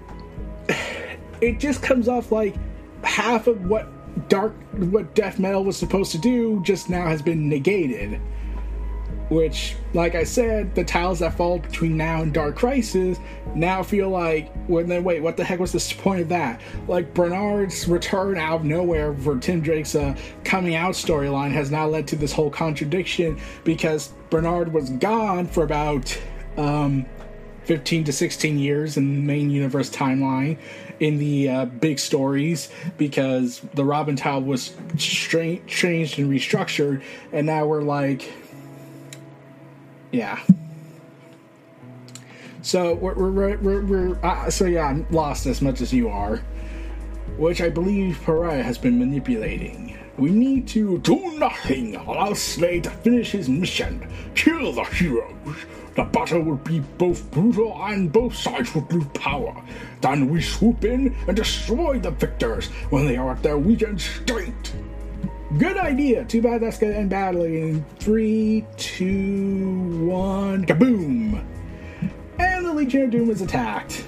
it 1.42 1.60
just 1.60 1.82
comes 1.82 2.08
off 2.08 2.32
like 2.32 2.56
half 3.04 3.48
of 3.48 3.66
what 3.66 3.90
dark 4.30 4.54
what 4.72 5.14
death 5.16 5.38
metal 5.38 5.64
was 5.64 5.78
supposed 5.78 6.12
to 6.12 6.18
do 6.18 6.62
just 6.64 6.90
now 6.90 7.08
has 7.08 7.22
been 7.22 7.48
negated 7.48 8.20
which 9.30 9.76
like 9.94 10.16
i 10.16 10.24
said 10.24 10.74
the 10.76 10.84
tiles 10.84 11.20
that 11.20 11.36
fall 11.36 11.60
between 11.60 11.98
now 11.98 12.22
and 12.22 12.34
dark 12.34 12.56
crisis 12.56 13.18
now 13.56 13.84
feel 13.84 14.10
like 14.10 14.52
well 14.68 14.86
then 14.86 15.04
wait 15.04 15.22
what 15.22 15.36
the 15.38 15.44
heck 15.44 15.60
was 15.60 15.72
the 15.72 15.96
point 16.00 16.22
of 16.22 16.30
that? 16.30 16.62
Like 16.88 17.14
bernard's 17.14 17.88
return 17.88 18.38
out 18.38 18.62
of 18.62 18.66
nowhere 18.66 19.14
for 19.14 19.38
tim 19.38 19.62
drake's 19.62 19.96
uh, 19.96 20.16
coming 20.44 20.76
out 20.76 20.94
storyline 20.94 21.52
has 21.52 21.72
now 21.72 21.88
led 21.88 22.08
to 22.10 22.16
this 22.16 22.32
whole 22.32 22.50
contradiction 22.50 23.40
because 23.64 24.14
bernard 24.30 24.74
was 24.74 24.90
gone 24.92 25.48
for 25.48 25.64
about 25.64 26.18
um, 26.58 27.06
15 27.68 28.06
to 28.06 28.14
16 28.14 28.58
years 28.58 28.96
in 28.96 29.16
the 29.16 29.22
main 29.22 29.50
universe 29.50 29.90
timeline 29.90 30.58
in 31.00 31.18
the 31.18 31.50
uh, 31.50 31.66
big 31.66 32.00
stories 32.00 32.70
because 32.98 33.60
the 33.74 33.84
Robin 33.84 34.16
tile 34.16 34.42
was 34.42 34.74
stra- 34.98 35.58
changed 35.68 36.18
and 36.18 36.32
restructured, 36.32 37.04
and 37.32 37.46
now 37.46 37.66
we're 37.66 37.84
like, 37.84 38.32
yeah. 40.12 40.40
So 42.62 42.96
we're 42.96 43.14
we're, 43.14 43.58
we're, 43.58 43.86
we're 43.86 44.26
uh, 44.26 44.50
so 44.50 44.66
yeah, 44.66 44.88
I'm 44.88 45.08
lost 45.10 45.46
as 45.46 45.62
much 45.62 45.82
as 45.82 45.94
you 45.94 46.10
are, 46.10 46.38
which 47.38 47.62
I 47.62 47.70
believe 47.70 48.20
Pariah 48.24 48.64
has 48.64 48.78
been 48.78 49.00
manipulating. 49.00 49.98
We 50.18 50.32
need 50.32 50.68
to 50.70 50.98
do 51.00 51.38
nothing. 51.38 51.96
Allow 51.96 52.34
Slade 52.34 52.86
to 52.86 52.90
finish 52.90 53.32
his 53.32 53.48
mission. 53.48 54.12
Kill 54.34 54.74
the 54.74 54.84
heroes. 54.84 55.56
The 55.96 56.04
battle 56.04 56.42
will 56.42 56.58
be 56.58 56.80
both 56.80 57.30
brutal 57.32 57.80
and 57.84 58.12
both 58.12 58.36
sides 58.36 58.74
will 58.74 58.88
lose 58.90 59.08
power. 59.14 59.56
Then 60.02 60.30
we 60.30 60.42
swoop 60.42 60.84
in 60.84 61.16
and 61.28 61.36
destroy 61.36 62.00
the 62.00 62.12
victors 62.12 62.68
when 62.90 63.06
they 63.08 63.18
are 63.18 63.32
at 63.32 63.44
their 63.44 63.58
weakened 63.58 64.02
state. 64.02 64.74
Good 65.56 65.78
idea. 65.78 66.26
Too 66.26 66.42
bad 66.42 66.62
that's 66.62 66.78
gonna 66.78 66.94
end 66.94 67.10
badly 67.10 67.62
in 67.62 67.86
three, 68.00 68.66
two, 68.76 70.06
one, 70.06 70.66
kaboom! 70.66 71.44
And 72.38 72.66
the 72.66 72.74
Legion 72.74 73.04
of 73.04 73.12
Doom 73.12 73.30
is 73.30 73.42
attacked. 73.42 74.06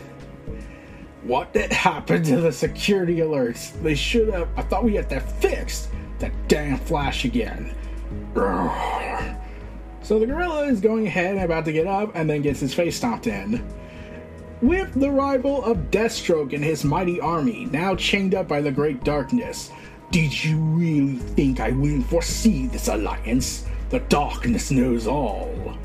What 1.23 1.53
did 1.53 1.71
happen 1.71 2.23
to 2.23 2.41
the 2.41 2.51
security 2.51 3.17
alerts? 3.17 3.71
They 3.81 3.95
should 3.95 4.29
have. 4.29 4.49
I 4.57 4.63
thought 4.63 4.83
we 4.83 4.95
had 4.95 5.09
that 5.09 5.31
fixed. 5.39 5.89
That 6.19 6.33
damn 6.47 6.77
flash 6.77 7.25
again. 7.25 7.73
So 10.01 10.17
the 10.17 10.25
gorilla 10.25 10.65
is 10.65 10.81
going 10.81 11.05
ahead 11.05 11.35
and 11.35 11.43
about 11.45 11.65
to 11.65 11.71
get 11.71 11.85
up 11.85 12.15
and 12.15 12.27
then 12.27 12.41
gets 12.41 12.59
his 12.59 12.73
face 12.73 12.95
stomped 12.95 13.27
in. 13.27 13.63
With 14.59 14.99
the 14.99 15.11
rival 15.11 15.63
of 15.63 15.91
Deathstroke 15.91 16.51
and 16.53 16.63
his 16.63 16.83
mighty 16.83 17.21
army, 17.21 17.65
now 17.65 17.93
chained 17.93 18.33
up 18.33 18.47
by 18.47 18.59
the 18.59 18.71
Great 18.71 19.03
Darkness, 19.03 19.69
did 20.11 20.43
you 20.43 20.57
really 20.57 21.17
think 21.17 21.59
I 21.59 21.71
wouldn't 21.71 22.07
foresee 22.07 22.67
this 22.67 22.87
alliance? 22.87 23.65
The 23.89 23.99
darkness 24.01 24.71
knows 24.71 25.05
all. 25.05 25.77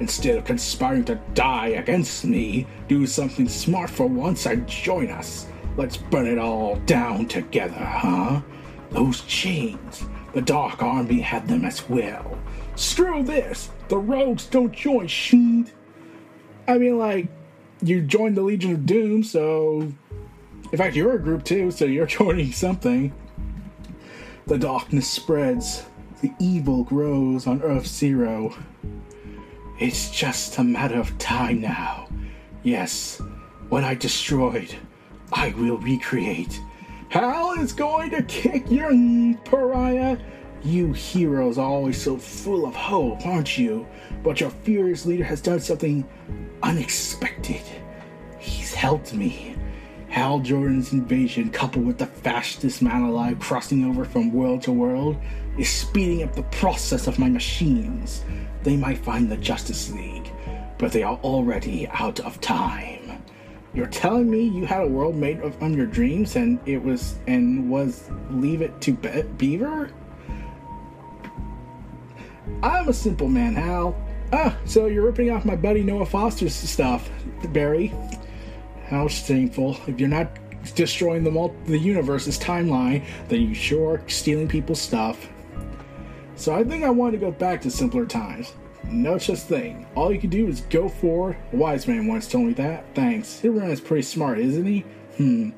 Instead 0.00 0.36
of 0.36 0.44
conspiring 0.44 1.04
to 1.04 1.20
die 1.34 1.68
against 1.68 2.24
me, 2.24 2.66
do 2.88 3.06
something 3.06 3.48
smart 3.48 3.88
for 3.88 4.06
once 4.06 4.46
and 4.46 4.66
join 4.66 5.10
us. 5.10 5.46
Let's 5.76 5.96
burn 5.96 6.26
it 6.26 6.38
all 6.38 6.76
down 6.86 7.26
together, 7.26 7.84
huh? 7.84 8.40
Those 8.90 9.20
chains, 9.22 10.04
the 10.34 10.42
Dark 10.42 10.82
Army 10.82 11.20
had 11.20 11.46
them 11.46 11.64
as 11.64 11.88
well. 11.88 12.36
Screw 12.74 13.22
this! 13.22 13.70
The 13.88 13.98
rogues 13.98 14.46
don't 14.46 14.72
join 14.72 15.06
shit. 15.06 15.72
I 16.66 16.78
mean, 16.78 16.98
like, 16.98 17.28
you 17.80 18.02
joined 18.02 18.36
the 18.36 18.42
Legion 18.42 18.72
of 18.72 18.86
Doom, 18.86 19.22
so. 19.22 19.92
In 20.72 20.78
fact, 20.78 20.96
you're 20.96 21.14
a 21.14 21.18
group 21.18 21.44
too, 21.44 21.70
so 21.70 21.84
you're 21.84 22.06
joining 22.20 22.52
something. 22.52 23.12
The 24.46 24.58
darkness 24.58 25.08
spreads, 25.08 25.84
the 26.20 26.32
evil 26.40 26.82
grows 26.82 27.46
on 27.46 27.62
Earth 27.62 27.86
Zero. 27.86 28.52
It's 29.78 30.10
just 30.10 30.58
a 30.58 30.64
matter 30.64 30.98
of 30.98 31.16
time 31.18 31.60
now. 31.60 32.08
Yes, 32.64 33.20
when 33.68 33.84
I 33.84 33.94
destroyed, 33.94 34.74
I 35.32 35.50
will 35.56 35.78
recreate. 35.78 36.60
Hell 37.08 37.52
is 37.52 37.72
going 37.72 38.10
to 38.10 38.22
kick 38.22 38.70
your 38.70 38.90
pariah. 39.44 40.18
You 40.64 40.92
heroes 40.92 41.56
are 41.56 41.68
always 41.68 42.00
so 42.00 42.16
full 42.16 42.66
of 42.66 42.74
hope, 42.74 43.24
aren't 43.24 43.56
you? 43.58 43.86
But 44.22 44.40
your 44.40 44.50
furious 44.50 45.06
leader 45.06 45.24
has 45.24 45.40
done 45.40 45.60
something 45.60 46.08
unexpected. 46.62 47.62
He's 48.38 48.74
helped 48.74 49.14
me. 49.14 49.56
Hal 50.12 50.40
Jordan's 50.40 50.92
invasion, 50.92 51.48
coupled 51.48 51.86
with 51.86 51.96
the 51.96 52.04
fastest 52.06 52.82
man 52.82 53.00
alive 53.00 53.40
crossing 53.40 53.86
over 53.86 54.04
from 54.04 54.30
world 54.30 54.60
to 54.64 54.70
world, 54.70 55.16
is 55.56 55.70
speeding 55.70 56.22
up 56.22 56.34
the 56.34 56.42
process 56.42 57.06
of 57.06 57.18
my 57.18 57.30
machines. 57.30 58.22
They 58.62 58.76
might 58.76 58.98
find 58.98 59.32
the 59.32 59.38
Justice 59.38 59.90
League, 59.90 60.30
but 60.76 60.92
they 60.92 61.02
are 61.02 61.18
already 61.22 61.88
out 61.88 62.20
of 62.20 62.38
time. 62.42 63.22
You're 63.72 63.86
telling 63.86 64.30
me 64.30 64.42
you 64.42 64.66
had 64.66 64.82
a 64.82 64.86
world 64.86 65.16
made 65.16 65.40
of 65.40 65.60
on 65.62 65.72
your 65.72 65.86
dreams 65.86 66.36
and 66.36 66.60
it 66.66 66.82
was 66.82 67.18
and 67.26 67.70
was 67.70 68.10
leave 68.30 68.60
it 68.60 68.82
to 68.82 68.92
Be- 68.92 69.22
Beaver? 69.38 69.92
I'm 72.62 72.86
a 72.86 72.92
simple 72.92 73.28
man, 73.28 73.54
Hal. 73.54 73.96
Ah, 74.30 74.58
so 74.66 74.86
you're 74.86 75.06
ripping 75.06 75.30
off 75.30 75.46
my 75.46 75.56
buddy 75.56 75.82
Noah 75.82 76.04
Foster's 76.04 76.54
stuff, 76.54 77.08
Barry. 77.48 77.94
How 78.92 79.08
shameful. 79.08 79.78
If 79.86 79.98
you're 79.98 80.06
not 80.10 80.38
destroying 80.74 81.24
the, 81.24 81.30
mul- 81.30 81.56
the 81.64 81.78
universe's 81.78 82.38
timeline, 82.38 83.02
then 83.28 83.40
you 83.40 83.54
sure 83.54 83.94
are 83.94 84.02
stealing 84.06 84.46
people's 84.46 84.82
stuff. 84.82 85.30
So 86.36 86.54
I 86.54 86.62
think 86.62 86.84
I 86.84 86.90
want 86.90 87.14
to 87.14 87.18
go 87.18 87.30
back 87.30 87.62
to 87.62 87.70
simpler 87.70 88.04
times. 88.04 88.52
No 88.84 89.16
such 89.16 89.38
thing. 89.38 89.86
All 89.94 90.12
you 90.12 90.20
can 90.20 90.28
do 90.28 90.46
is 90.46 90.60
go 90.68 90.90
forward. 90.90 91.38
A 91.54 91.56
wise 91.56 91.88
man 91.88 92.06
once 92.06 92.28
told 92.28 92.48
me 92.48 92.52
that. 92.52 92.84
Thanks. 92.94 93.28
Superman 93.28 93.70
is 93.70 93.80
pretty 93.80 94.02
smart, 94.02 94.38
isn't 94.38 94.66
he? 94.66 94.80
Hmm. 95.16 95.50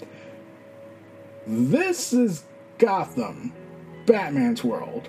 This 1.45 2.13
is 2.13 2.45
Gotham, 2.79 3.53
Batman's 4.07 4.63
world. 4.63 5.09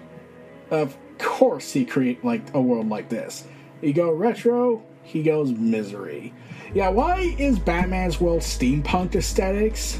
Of 0.71 0.97
course 1.19 1.73
he 1.73 1.85
create 1.85 2.25
like 2.25 2.55
a 2.55 2.59
world 2.59 2.89
like 2.89 3.07
this. 3.07 3.43
You 3.81 3.93
go 3.93 4.11
retro, 4.11 4.83
he 5.05 5.23
goes 5.23 5.51
misery. 5.51 6.33
Yeah, 6.73 6.89
why 6.89 7.35
is 7.37 7.57
Batman's 7.59 8.19
world 8.19 8.41
steampunk 8.41 9.15
aesthetics? 9.15 9.99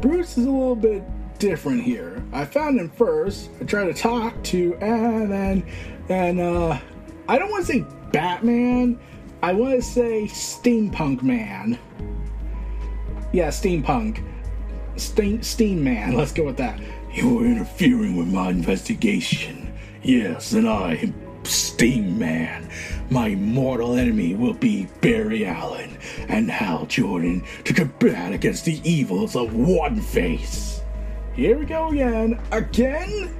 Bruce 0.00 0.38
is 0.38 0.46
a 0.46 0.50
little 0.50 0.74
bit 0.74 1.04
different 1.38 1.82
here. 1.82 2.22
I 2.32 2.44
found 2.44 2.80
him 2.80 2.90
first. 2.90 3.50
I 3.60 3.64
tried 3.64 3.84
to 3.84 3.94
talk 3.94 4.42
to, 4.44 4.74
and 4.76 5.30
then, 5.30 5.66
and 6.08 6.40
uh, 6.40 6.78
I 7.28 7.38
don't 7.38 7.50
want 7.50 7.66
to 7.66 7.72
say 7.72 7.84
Batman. 8.10 8.98
I 9.42 9.52
want 9.52 9.74
to 9.74 9.82
say 9.82 10.24
steampunk 10.24 11.22
man. 11.22 11.78
Yeah, 13.32 13.48
steampunk. 13.48 14.24
Steam, 14.96 15.42
steam 15.42 15.84
man. 15.84 16.12
Let's 16.16 16.32
go 16.32 16.44
with 16.44 16.56
that. 16.56 16.80
You're 17.12 17.44
interfering 17.44 18.16
with 18.16 18.28
my 18.28 18.50
investigation. 18.50 19.72
Yes, 20.02 20.52
and 20.52 20.68
I 20.68 21.12
Steam 21.44 22.18
Man. 22.18 22.68
My 23.10 23.34
mortal 23.34 23.96
enemy 23.96 24.34
will 24.34 24.54
be 24.54 24.88
Barry 25.00 25.46
Allen 25.46 25.96
and 26.28 26.50
Hal 26.50 26.86
Jordan 26.86 27.44
to 27.64 27.72
combat 27.72 28.32
against 28.32 28.64
the 28.64 28.80
evils 28.88 29.36
of 29.36 29.54
One 29.54 30.00
Face. 30.00 30.82
Here 31.34 31.58
we 31.58 31.64
go 31.64 31.88
again. 31.88 32.40
Again? 32.52 33.34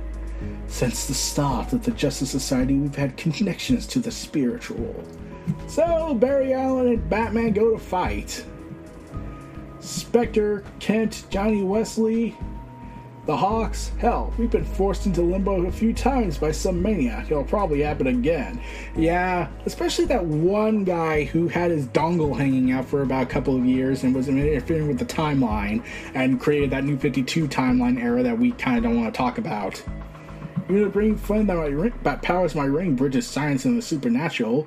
Since 0.68 1.06
the 1.06 1.14
start 1.14 1.72
of 1.72 1.84
the 1.84 1.90
Justice 1.90 2.30
Society, 2.30 2.74
we've 2.74 2.94
had 2.94 3.16
connections 3.16 3.87
to 3.88 3.98
the 3.98 4.11
spiritual. 4.11 5.04
So, 5.66 6.14
Barry 6.14 6.52
Allen 6.52 6.88
and 6.88 7.11
Batman 7.11 7.52
go 7.52 7.72
to 7.72 7.78
fight. 7.78 8.44
Spectre, 9.80 10.64
Kent, 10.78 11.24
Johnny 11.30 11.62
Wesley, 11.62 12.37
the 13.28 13.36
Hawks, 13.36 13.92
hell, 13.98 14.32
we've 14.38 14.50
been 14.50 14.64
forced 14.64 15.04
into 15.04 15.20
limbo 15.20 15.66
a 15.66 15.70
few 15.70 15.92
times 15.92 16.38
by 16.38 16.50
some 16.50 16.80
maniac. 16.80 17.30
It'll 17.30 17.44
probably 17.44 17.82
happen 17.82 18.06
again. 18.06 18.58
Yeah, 18.96 19.50
especially 19.66 20.06
that 20.06 20.24
one 20.24 20.82
guy 20.82 21.24
who 21.24 21.46
had 21.46 21.70
his 21.70 21.88
dongle 21.88 22.34
hanging 22.34 22.72
out 22.72 22.86
for 22.86 23.02
about 23.02 23.24
a 23.24 23.26
couple 23.26 23.54
of 23.54 23.66
years 23.66 24.02
and 24.02 24.14
was 24.14 24.28
interfering 24.28 24.88
with 24.88 24.98
the 24.98 25.04
timeline 25.04 25.84
and 26.14 26.40
created 26.40 26.70
that 26.70 26.84
new 26.84 26.96
52 26.96 27.46
timeline 27.48 28.02
era 28.02 28.22
that 28.22 28.38
we 28.38 28.52
kind 28.52 28.78
of 28.78 28.84
don't 28.84 28.98
want 28.98 29.12
to 29.12 29.18
talk 29.18 29.36
about. 29.36 29.74
Even 30.70 30.84
the 30.84 30.88
green 30.88 31.14
flame 31.14 31.46
that, 31.48 31.56
my 31.58 31.66
ring, 31.66 31.92
that 32.04 32.22
powers 32.22 32.54
my 32.54 32.64
ring 32.64 32.96
bridges 32.96 33.26
science 33.26 33.66
and 33.66 33.76
the 33.76 33.82
supernatural. 33.82 34.66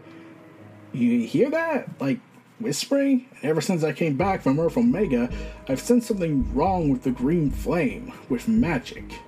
You 0.93 1.21
hear 1.21 1.49
that? 1.49 1.89
Like 1.99 2.19
whispering? 2.61 3.27
And 3.41 3.49
ever 3.49 3.61
since 3.61 3.83
I 3.83 3.91
came 3.91 4.17
back 4.17 4.41
from 4.41 4.59
Earth 4.59 4.77
Omega, 4.77 5.29
I've 5.67 5.79
sensed 5.79 6.07
something 6.07 6.53
wrong 6.53 6.89
with 6.89 7.03
the 7.03 7.11
green 7.11 7.49
flame, 7.51 8.13
with 8.29 8.47
magic. 8.47 9.19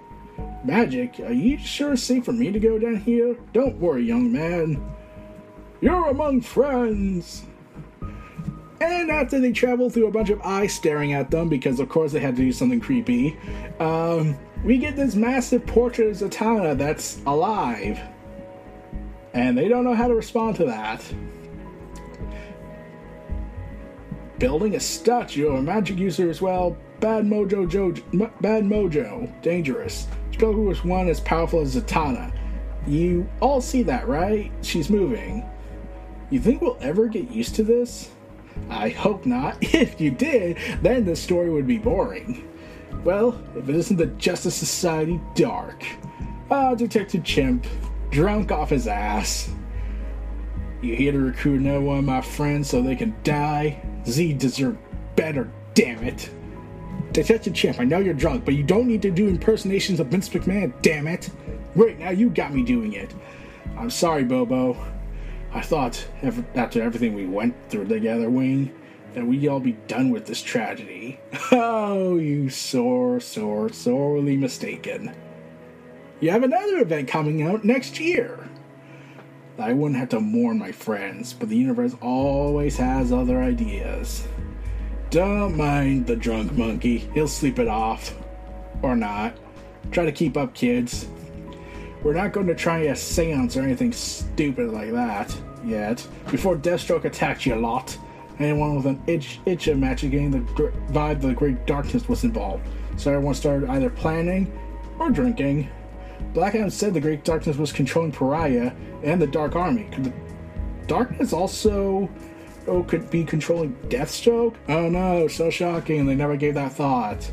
Magic? 0.63 1.19
Are 1.19 1.33
you 1.33 1.57
sure 1.57 1.93
it's 1.93 2.03
safe 2.03 2.25
for 2.25 2.31
me 2.31 2.51
to 2.51 2.59
go 2.59 2.79
down 2.79 2.97
here? 2.97 3.35
Don't 3.53 3.77
worry, 3.77 4.03
young 4.03 4.31
man. 4.31 4.83
You're 5.81 6.09
among 6.09 6.41
friends! 6.41 7.43
And 8.79 9.09
after 9.11 9.39
they 9.39 9.53
travel 9.53 9.89
through 9.89 10.07
a 10.07 10.11
bunch 10.11 10.29
of 10.29 10.41
eyes 10.41 10.73
staring 10.73 11.13
at 11.13 11.31
them, 11.31 11.47
because 11.47 11.79
of 11.79 11.87
course 11.87 12.11
they 12.11 12.19
had 12.19 12.35
to 12.35 12.41
do 12.41 12.51
something 12.51 12.81
creepy, 12.81 13.37
um, 13.79 14.37
we 14.63 14.77
get 14.77 14.95
this 14.95 15.15
massive 15.15 15.65
portrait 15.65 16.09
of 16.09 16.29
Zatanna 16.29 16.77
that's 16.77 17.21
alive. 17.25 17.99
And 19.33 19.57
they 19.57 19.67
don't 19.67 19.83
know 19.83 19.95
how 19.95 20.07
to 20.07 20.15
respond 20.15 20.57
to 20.57 20.65
that. 20.65 21.03
Building 24.43 24.75
a 24.75 24.79
statue 24.82 25.47
of 25.47 25.53
a 25.60 25.62
magic 25.62 25.97
user 25.97 26.29
as 26.29 26.41
well, 26.41 26.75
bad 26.99 27.23
mojo, 27.23 27.65
jo- 27.65 27.93
m- 28.12 28.29
bad 28.41 28.65
mojo, 28.65 29.32
dangerous. 29.41 30.06
Spell 30.34 30.51
was 30.51 30.84
one 30.84 31.08
as 31.08 31.21
powerful 31.21 31.62
as 31.62 31.77
Zatanna. 31.77 32.29
You 32.86 33.25
all 33.39 33.62
see 33.62 33.84
that, 33.84 34.06
right? 34.06 34.51
She's 34.62 34.89
moving. 34.89 35.49
You 36.29 36.41
think 36.41 36.62
we'll 36.62 36.77
ever 36.82 37.08
get 37.08 37.32
used 37.32 37.56
to 37.56 37.63
this? 37.63 38.10
I 38.69 38.89
hope 38.89 39.25
not. 39.25 39.56
If 39.73 40.01
you 40.01 40.12
did, 40.12 40.58
then 40.82 41.06
the 41.06 41.15
story 41.15 41.49
would 41.49 41.65
be 41.65 41.77
boring. 41.77 42.45
Well, 43.06 43.41
if 43.56 43.69
it 43.69 43.75
isn't 43.77 43.95
the 43.95 44.08
Justice 44.08 44.56
Society 44.56 45.21
Dark. 45.36 45.86
Ah, 46.51 46.75
Detective 46.75 47.23
Chimp, 47.23 47.65
drunk 48.10 48.51
off 48.51 48.71
his 48.71 48.88
ass. 48.88 49.49
You 50.83 50.97
here 50.97 51.13
to 51.13 51.17
recruit 51.17 51.61
another 51.61 51.79
one 51.79 51.99
of 51.99 52.03
my 52.03 52.19
friends 52.19 52.69
so 52.69 52.81
they 52.81 52.97
can 52.97 53.15
die? 53.23 53.81
Z 54.05 54.33
deserve 54.33 54.77
better, 55.15 55.49
damn 55.75 56.03
it. 56.03 56.29
Detective 57.13 57.53
Chimp, 57.53 57.79
I 57.79 57.85
know 57.85 57.99
you're 57.99 58.13
drunk, 58.13 58.43
but 58.43 58.55
you 58.55 58.63
don't 58.63 58.87
need 58.87 59.01
to 59.03 59.09
do 59.09 59.29
impersonations 59.29 60.01
of 60.01 60.07
Vince 60.07 60.27
McMahon, 60.27 60.73
damn 60.81 61.07
it. 61.07 61.29
Great, 61.73 61.99
now 61.99 62.09
you 62.09 62.29
got 62.29 62.53
me 62.53 62.63
doing 62.63 62.93
it. 62.93 63.13
I'm 63.77 63.89
sorry, 63.89 64.25
Bobo. 64.25 64.75
I 65.53 65.61
thought, 65.61 66.05
after 66.53 66.81
everything 66.81 67.13
we 67.13 67.27
went 67.27 67.55
through 67.69 67.87
together, 67.87 68.29
Wing, 68.29 68.69
that 69.13 69.25
we'd 69.25 69.47
all 69.47 69.61
be 69.61 69.77
done 69.87 70.09
with 70.09 70.25
this 70.25 70.41
tragedy. 70.41 71.17
Oh, 71.53 72.17
you 72.17 72.49
sore, 72.49 73.21
sore, 73.21 73.71
sorely 73.71 74.35
mistaken. 74.35 75.15
You 76.19 76.31
have 76.31 76.43
another 76.43 76.79
event 76.79 77.07
coming 77.07 77.41
out 77.41 77.63
next 77.63 78.01
year. 78.01 78.49
I 79.59 79.71
wouldn't 79.71 79.99
have 79.99 80.09
to 80.09 80.19
mourn 80.19 80.57
my 80.57 80.71
friends, 80.71 81.33
but 81.33 81.49
the 81.49 81.55
universe 81.55 81.95
always 82.01 82.75
has 82.77 83.11
other 83.11 83.39
ideas. 83.39 84.27
Don't 85.11 85.55
mind 85.55 86.07
the 86.07 86.15
drunk 86.15 86.53
monkey, 86.53 87.09
he'll 87.13 87.27
sleep 87.27 87.59
it 87.59 87.67
off. 87.67 88.15
Or 88.81 88.95
not. 88.95 89.37
Try 89.91 90.05
to 90.05 90.11
keep 90.11 90.37
up, 90.37 90.53
kids. 90.53 91.07
We're 92.01 92.13
not 92.13 92.33
going 92.33 92.47
to 92.47 92.55
try 92.55 92.79
a 92.79 92.95
seance 92.95 93.55
or 93.55 93.61
anything 93.61 93.93
stupid 93.93 94.71
like 94.71 94.91
that 94.91 95.35
yet. 95.63 96.05
Before 96.31 96.55
Deathstroke 96.55 97.05
attacks 97.05 97.45
you 97.45 97.53
a 97.53 97.55
lot, 97.55 97.97
anyone 98.39 98.75
with 98.75 98.87
an 98.87 99.01
itch, 99.07 99.39
itch 99.45 99.67
of 99.67 99.77
magic 99.77 100.11
getting 100.11 100.31
the 100.31 100.39
vibe 100.91 101.17
of 101.17 101.21
the 101.21 101.33
Great 101.33 101.65
Darkness 101.65 102.09
was 102.09 102.23
involved. 102.23 102.67
So 102.97 103.11
everyone 103.11 103.35
started 103.35 103.69
either 103.69 103.89
planning 103.89 104.51
or 104.99 105.09
drinking. 105.11 105.69
Black 106.33 106.55
Adam 106.55 106.69
said 106.69 106.93
the 106.93 107.01
Great 107.01 107.23
Darkness 107.23 107.57
was 107.57 107.71
controlling 107.71 108.12
Pariah 108.12 108.71
and 109.03 109.21
the 109.21 109.27
Dark 109.27 109.55
Army. 109.55 109.88
Could 109.91 110.05
the 110.05 110.13
Darkness 110.88 111.33
also 111.33 112.09
oh 112.67 112.83
could 112.83 113.09
be 113.09 113.23
controlling 113.23 113.75
Deathstroke? 113.88 114.55
Oh 114.69 114.89
no, 114.89 115.27
so 115.27 115.49
shocking, 115.49 116.05
they 116.05 116.15
never 116.15 116.36
gave 116.36 116.55
that 116.55 116.73
thought. 116.73 117.31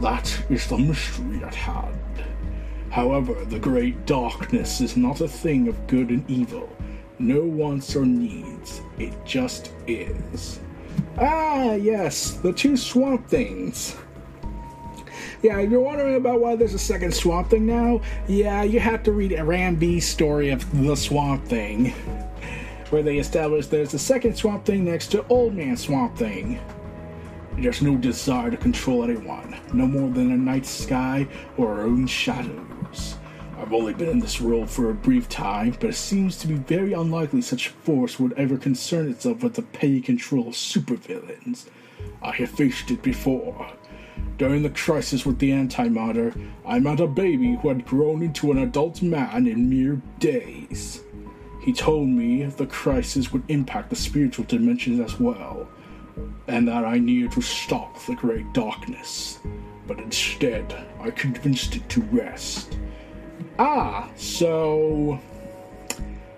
That 0.00 0.44
is 0.48 0.66
the 0.68 0.78
mystery 0.78 1.42
at 1.42 1.54
hand. 1.54 1.98
However, 2.90 3.44
the 3.44 3.58
great 3.58 4.06
darkness 4.06 4.80
is 4.80 4.96
not 4.96 5.20
a 5.20 5.28
thing 5.28 5.68
of 5.68 5.86
good 5.86 6.10
and 6.10 6.28
evil. 6.30 6.68
No 7.18 7.42
wants 7.42 7.94
or 7.96 8.06
needs. 8.06 8.80
It 8.98 9.12
just 9.24 9.72
is. 9.86 10.60
Ah, 11.18 11.74
yes, 11.74 12.32
the 12.32 12.52
two 12.52 12.76
swamp 12.76 13.28
things. 13.28 13.96
Yeah, 15.40 15.60
if 15.60 15.70
you're 15.70 15.80
wondering 15.80 16.16
about 16.16 16.40
why 16.40 16.56
there's 16.56 16.74
a 16.74 16.78
second 16.80 17.14
Swamp 17.14 17.50
Thing 17.50 17.64
now? 17.64 18.00
Yeah, 18.26 18.64
you 18.64 18.80
have 18.80 19.04
to 19.04 19.12
read 19.12 19.38
Ram 19.38 19.76
V's 19.76 20.06
story 20.06 20.50
of 20.50 20.84
the 20.84 20.96
Swamp 20.96 21.44
Thing, 21.44 21.90
where 22.90 23.04
they 23.04 23.18
establish 23.18 23.66
there's 23.66 23.94
a 23.94 24.00
second 24.00 24.36
Swamp 24.36 24.64
Thing 24.64 24.84
next 24.84 25.08
to 25.08 25.24
Old 25.28 25.54
Man 25.54 25.76
Swamp 25.76 26.16
Thing. 26.16 26.58
There's 27.56 27.82
no 27.82 27.96
desire 27.96 28.50
to 28.50 28.56
control 28.56 29.04
anyone, 29.04 29.56
no 29.72 29.86
more 29.86 30.10
than 30.10 30.32
a 30.32 30.36
night 30.36 30.66
sky 30.66 31.28
or 31.56 31.68
our 31.72 31.82
own 31.82 32.08
shadows. 32.08 33.16
I've 33.60 33.72
only 33.72 33.94
been 33.94 34.08
in 34.08 34.18
this 34.18 34.40
world 34.40 34.68
for 34.68 34.90
a 34.90 34.94
brief 34.94 35.28
time, 35.28 35.76
but 35.78 35.90
it 35.90 35.94
seems 35.94 36.36
to 36.38 36.48
be 36.48 36.54
very 36.54 36.94
unlikely 36.94 37.42
such 37.42 37.68
force 37.68 38.18
would 38.18 38.32
ever 38.32 38.56
concern 38.56 39.08
itself 39.08 39.44
with 39.44 39.54
the 39.54 39.62
petty 39.62 40.00
control 40.00 40.48
of 40.48 40.54
supervillains. 40.54 41.68
I 42.22 42.32
have 42.32 42.50
faced 42.50 42.90
it 42.90 43.02
before. 43.02 43.72
During 44.38 44.62
the 44.62 44.70
crisis 44.70 45.26
with 45.26 45.38
the 45.38 45.50
antimatter, 45.50 46.32
I 46.64 46.78
met 46.78 47.00
a 47.00 47.06
baby 47.06 47.56
who 47.56 47.68
had 47.68 47.84
grown 47.84 48.22
into 48.22 48.52
an 48.52 48.58
adult 48.58 49.02
man 49.02 49.46
in 49.46 49.68
mere 49.68 50.00
days. 50.20 51.02
He 51.60 51.72
told 51.72 52.08
me 52.08 52.44
the 52.44 52.66
crisis 52.66 53.32
would 53.32 53.42
impact 53.48 53.90
the 53.90 53.96
spiritual 53.96 54.44
dimensions 54.44 55.00
as 55.00 55.18
well, 55.18 55.68
and 56.46 56.68
that 56.68 56.84
I 56.84 56.98
needed 56.98 57.32
to 57.32 57.42
stop 57.42 58.00
the 58.06 58.14
great 58.14 58.52
darkness. 58.52 59.40
But 59.86 59.98
instead, 59.98 60.72
I 61.00 61.10
convinced 61.10 61.76
it 61.76 61.88
to 61.90 62.00
rest. 62.02 62.78
Ah, 63.58 64.08
so 64.16 65.18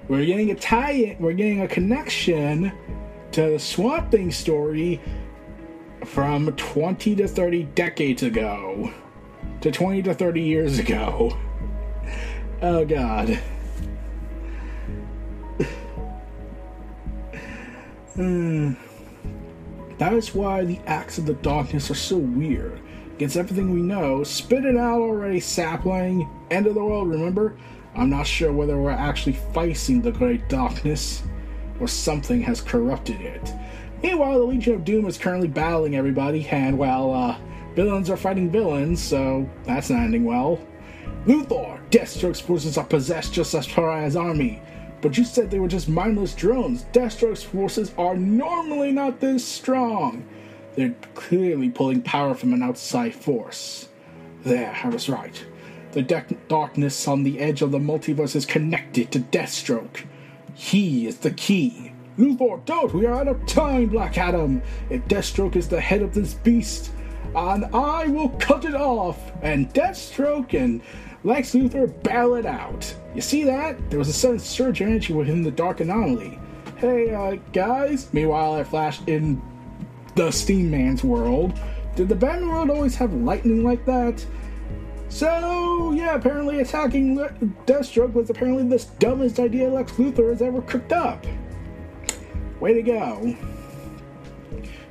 we're 0.09 0.25
getting 0.25 0.51
a 0.51 0.55
tie 0.55 1.17
we're 1.21 1.35
getting 1.35 1.61
a 1.61 1.69
connection 1.69 2.73
to 3.33 3.51
the 3.51 3.59
Swamp 3.59 4.11
Thing 4.11 4.33
story 4.33 5.01
from 6.05 6.53
20 6.53 7.17
to 7.17 7.29
30 7.29 7.65
decades 7.75 8.23
ago 8.23 8.93
to 9.61 9.71
20 9.71 10.03
to 10.03 10.15
30 10.15 10.41
years 10.41 10.79
ago. 10.79 11.37
Oh 12.63 12.85
god. 12.85 13.39
That 19.99 20.13
is 20.15 20.35
why 20.35 20.65
the 20.65 20.79
acts 20.87 21.19
of 21.19 21.27
the 21.27 21.35
darkness 21.35 21.91
are 21.91 21.95
so 21.95 22.17
weird. 22.17 22.81
Against 23.15 23.37
everything 23.37 23.71
we 23.71 23.83
know, 23.83 24.25
spit 24.25 24.65
it 24.65 24.77
out 24.77 25.01
already, 25.01 25.41
sapling. 25.41 26.29
End 26.51 26.67
of 26.67 26.75
the 26.75 26.83
world, 26.85 27.09
remember? 27.09 27.57
I'm 27.95 28.09
not 28.09 28.27
sure 28.27 28.51
whether 28.53 28.79
we're 28.79 28.91
actually 28.93 29.39
facing 29.53 30.01
the 30.01 30.13
great 30.13 30.49
darkness 30.49 31.23
or 31.81 31.89
something 31.89 32.41
has 32.43 32.61
corrupted 32.61 33.21
it. 33.21 33.53
Meanwhile, 34.03 34.39
the 34.39 34.45
Legion 34.45 34.75
of 34.75 34.85
Doom 34.85 35.07
is 35.07 35.19
currently 35.19 35.49
battling 35.49 35.97
everybody, 35.97 36.47
and 36.49 36.79
well, 36.79 37.13
uh, 37.13 37.37
villains 37.75 38.09
are 38.09 38.17
fighting 38.17 38.51
villains, 38.51 39.03
so 39.03 39.49
that's 39.65 39.91
not 39.91 40.01
ending 40.01 40.25
well. 40.25 40.59
Luthor, 41.27 41.79
Deathstroke's 41.91 42.41
forces 42.41 42.79
are 42.79 42.85
possessed 42.85 43.35
just 43.35 43.55
as 43.55 43.67
Pariah's 43.67 44.17
army. 44.17 44.63
But 45.03 45.17
you 45.19 45.25
said 45.25 45.51
they 45.51 45.61
were 45.61 45.69
just 45.69 45.89
mindless 45.89 46.35
drones. 46.35 46.85
Deathstroke's 46.93 47.43
forces 47.43 47.93
are 47.99 48.17
normally 48.17 48.93
not 48.93 49.21
this 49.21 49.45
strong. 49.45 50.25
They're 50.77 50.95
clearly 51.15 51.69
pulling 51.71 52.03
power 52.03 52.35
from 52.35 52.53
an 52.53 52.63
outside 52.63 53.15
force. 53.15 53.89
There, 54.45 54.79
I 54.83 54.89
was 54.89 55.09
right. 55.09 55.45
The 55.93 56.03
de- 56.03 56.37
darkness 56.49 57.09
on 57.09 57.23
the 57.23 57.41
edge 57.41 57.63
of 57.63 57.71
the 57.71 57.79
multiverse 57.79 58.37
is 58.37 58.47
connected 58.47 59.11
to 59.13 59.21
Deathstroke. 59.21 60.05
He 60.55 61.07
is 61.07 61.19
the 61.19 61.33
key. 61.33 61.90
Luthor, 62.19 62.65
don't! 62.65 62.93
We 62.93 63.07
are 63.07 63.15
out 63.15 63.29
of 63.29 63.45
time, 63.47 63.87
Black 63.87 64.19
Adam! 64.19 64.63
If 64.91 65.07
Deathstroke 65.07 65.57
is 65.57 65.69
the 65.69 65.81
head 65.81 66.03
of 66.03 66.13
this 66.13 66.35
beast, 66.35 66.93
and 67.35 67.65
I 67.75 68.09
will 68.09 68.31
cut 68.31 68.65
it 68.65 68.75
off! 68.75 69.19
And 69.43 69.73
Deathstroke 69.73 70.53
and 70.61 70.83
Lex 71.23 71.53
Luthor 71.55 72.03
battle 72.03 72.35
it 72.35 72.47
out. 72.47 72.95
You 73.15 73.21
see 73.21 73.45
that? 73.45 73.91
There 73.91 73.99
was 73.99 74.09
a 74.09 74.13
sudden 74.13 74.39
surge 74.39 74.81
of 74.81 74.89
energy 74.89 75.13
within 75.13 75.43
the 75.43 75.51
dark 75.51 75.81
anomaly. 75.81 76.39
Hey, 76.77 77.15
uh, 77.15 77.37
guys. 77.53 78.13
Meanwhile, 78.13 78.55
I 78.55 78.65
flashed 78.65 79.09
in 79.09 79.41
the 80.15 80.31
Steam 80.31 80.71
Man's 80.71 81.05
world. 81.05 81.59
Did 81.95 82.09
the 82.09 82.15
Batman 82.15 82.49
world 82.49 82.71
always 82.71 82.97
have 82.97 83.13
lightning 83.13 83.63
like 83.65 83.85
that? 83.85 84.25
So, 85.11 85.93
yeah, 85.93 86.15
apparently 86.15 86.61
attacking 86.61 87.17
Deathstroke 87.67 88.15
was 88.15 88.31
apparently 88.31 88.65
the 88.65 88.85
dumbest 88.99 89.39
idea 89.41 89.69
Lex 89.69 89.93
Luthor 89.93 90.31
has 90.31 90.41
ever 90.41 90.63
cooked 90.63 90.93
up. 90.93 91.27
Way 92.61 92.75
to 92.75 92.83
go. 92.83 93.37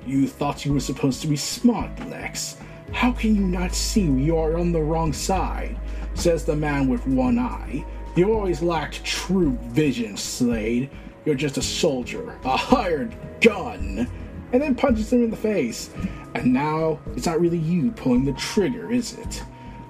You 0.05 0.27
thought 0.27 0.65
you 0.65 0.73
were 0.73 0.79
supposed 0.79 1.21
to 1.21 1.27
be 1.27 1.35
smart, 1.35 1.91
Lex. 2.09 2.57
How 2.91 3.11
can 3.11 3.35
you 3.35 3.43
not 3.43 3.75
see 3.75 4.01
you 4.01 4.37
are 4.37 4.57
on 4.57 4.71
the 4.71 4.81
wrong 4.81 5.13
side? 5.13 5.77
says 6.15 6.43
the 6.43 6.55
man 6.55 6.87
with 6.87 7.05
one 7.07 7.37
eye. 7.37 7.85
You 8.15 8.33
always 8.33 8.61
lacked 8.61 9.05
true 9.05 9.51
vision, 9.67 10.17
Slade. 10.17 10.89
You're 11.25 11.35
just 11.35 11.57
a 11.57 11.61
soldier, 11.61 12.37
a 12.43 12.57
hired 12.57 13.15
gun. 13.39 14.09
And 14.51 14.61
then 14.61 14.73
punches 14.73 15.13
him 15.13 15.23
in 15.23 15.29
the 15.29 15.37
face. 15.37 15.91
And 16.33 16.51
now 16.51 16.99
it's 17.15 17.27
not 17.27 17.39
really 17.39 17.59
you 17.59 17.91
pulling 17.91 18.25
the 18.25 18.33
trigger, 18.33 18.91
is 18.91 19.13
it? 19.13 19.43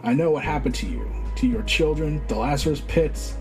I 0.03 0.13
know 0.13 0.31
what 0.31 0.43
happened 0.43 0.75
to 0.75 0.85
you, 0.85 1.09
to 1.37 1.47
your 1.47 1.63
children, 1.63 2.21
the 2.27 2.35
Lazarus 2.35 2.81
pits. 2.87 3.37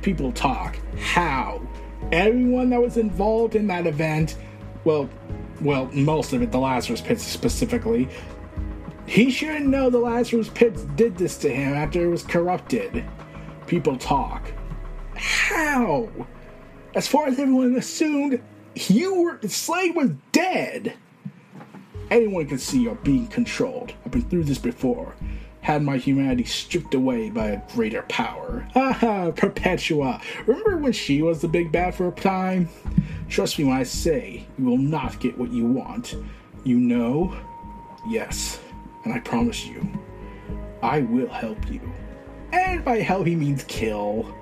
People 0.00 0.32
talk. 0.32 0.78
How? 0.98 1.60
Everyone 2.12 2.70
that 2.70 2.80
was 2.80 2.98
involved 2.98 3.56
in 3.56 3.66
that 3.68 3.86
event, 3.86 4.36
well, 4.84 5.08
well, 5.62 5.86
most 5.86 6.32
of 6.32 6.42
it, 6.42 6.52
the 6.52 6.58
Lazarus 6.58 7.00
pits 7.00 7.22
specifically, 7.22 8.08
he 9.06 9.30
shouldn't 9.30 9.66
know 9.66 9.90
the 9.90 9.98
Lazarus 9.98 10.50
pits 10.50 10.82
did 10.96 11.16
this 11.16 11.38
to 11.38 11.48
him 11.48 11.72
after 11.72 12.04
it 12.04 12.08
was 12.08 12.22
corrupted. 12.22 13.04
People 13.66 13.96
talk. 13.96 14.52
How? 15.16 16.08
As 16.94 17.08
far 17.08 17.26
as 17.26 17.38
everyone 17.38 17.74
assumed, 17.76 18.42
you 18.74 19.22
were 19.22 19.40
Slade 19.48 19.94
was 19.94 20.10
dead. 20.32 20.94
Anyone 22.10 22.46
can 22.46 22.58
see 22.58 22.82
you're 22.82 22.94
being 22.96 23.26
controlled. 23.28 23.94
I've 24.04 24.12
been 24.12 24.28
through 24.28 24.44
this 24.44 24.58
before. 24.58 25.14
Had 25.62 25.82
my 25.82 25.96
humanity 25.96 26.44
stripped 26.44 26.92
away 26.92 27.30
by 27.30 27.46
a 27.48 27.62
greater 27.72 28.02
power. 28.02 28.68
Haha, 28.74 29.30
Perpetua. 29.30 30.20
Remember 30.46 30.76
when 30.76 30.92
she 30.92 31.22
was 31.22 31.40
the 31.40 31.48
big 31.48 31.72
bad 31.72 31.94
for 31.94 32.08
a 32.08 32.12
time? 32.12 32.68
Trust 33.28 33.58
me 33.58 33.64
when 33.64 33.76
I 33.76 33.84
say 33.84 34.44
you 34.58 34.64
will 34.64 34.76
not 34.76 35.18
get 35.20 35.38
what 35.38 35.52
you 35.52 35.64
want. 35.64 36.16
You 36.64 36.78
know? 36.78 37.34
Yes. 38.06 38.60
And 39.04 39.14
I 39.14 39.20
promise 39.20 39.64
you, 39.64 39.88
I 40.82 41.00
will 41.00 41.28
help 41.28 41.70
you. 41.70 41.80
And 42.52 42.84
by 42.84 42.98
help, 42.98 43.26
he 43.26 43.34
means 43.34 43.64
kill. 43.64 44.34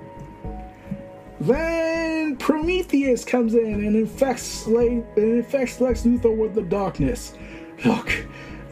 Then 1.39 2.35
Prometheus 2.37 3.25
comes 3.25 3.55
in 3.55 3.85
and 3.85 3.95
infects, 3.95 4.67
and 4.67 5.03
infects 5.17 5.81
Lex 5.81 6.03
Luthor 6.03 6.35
with 6.35 6.53
the 6.53 6.61
darkness. 6.61 7.33
Look, 7.83 8.11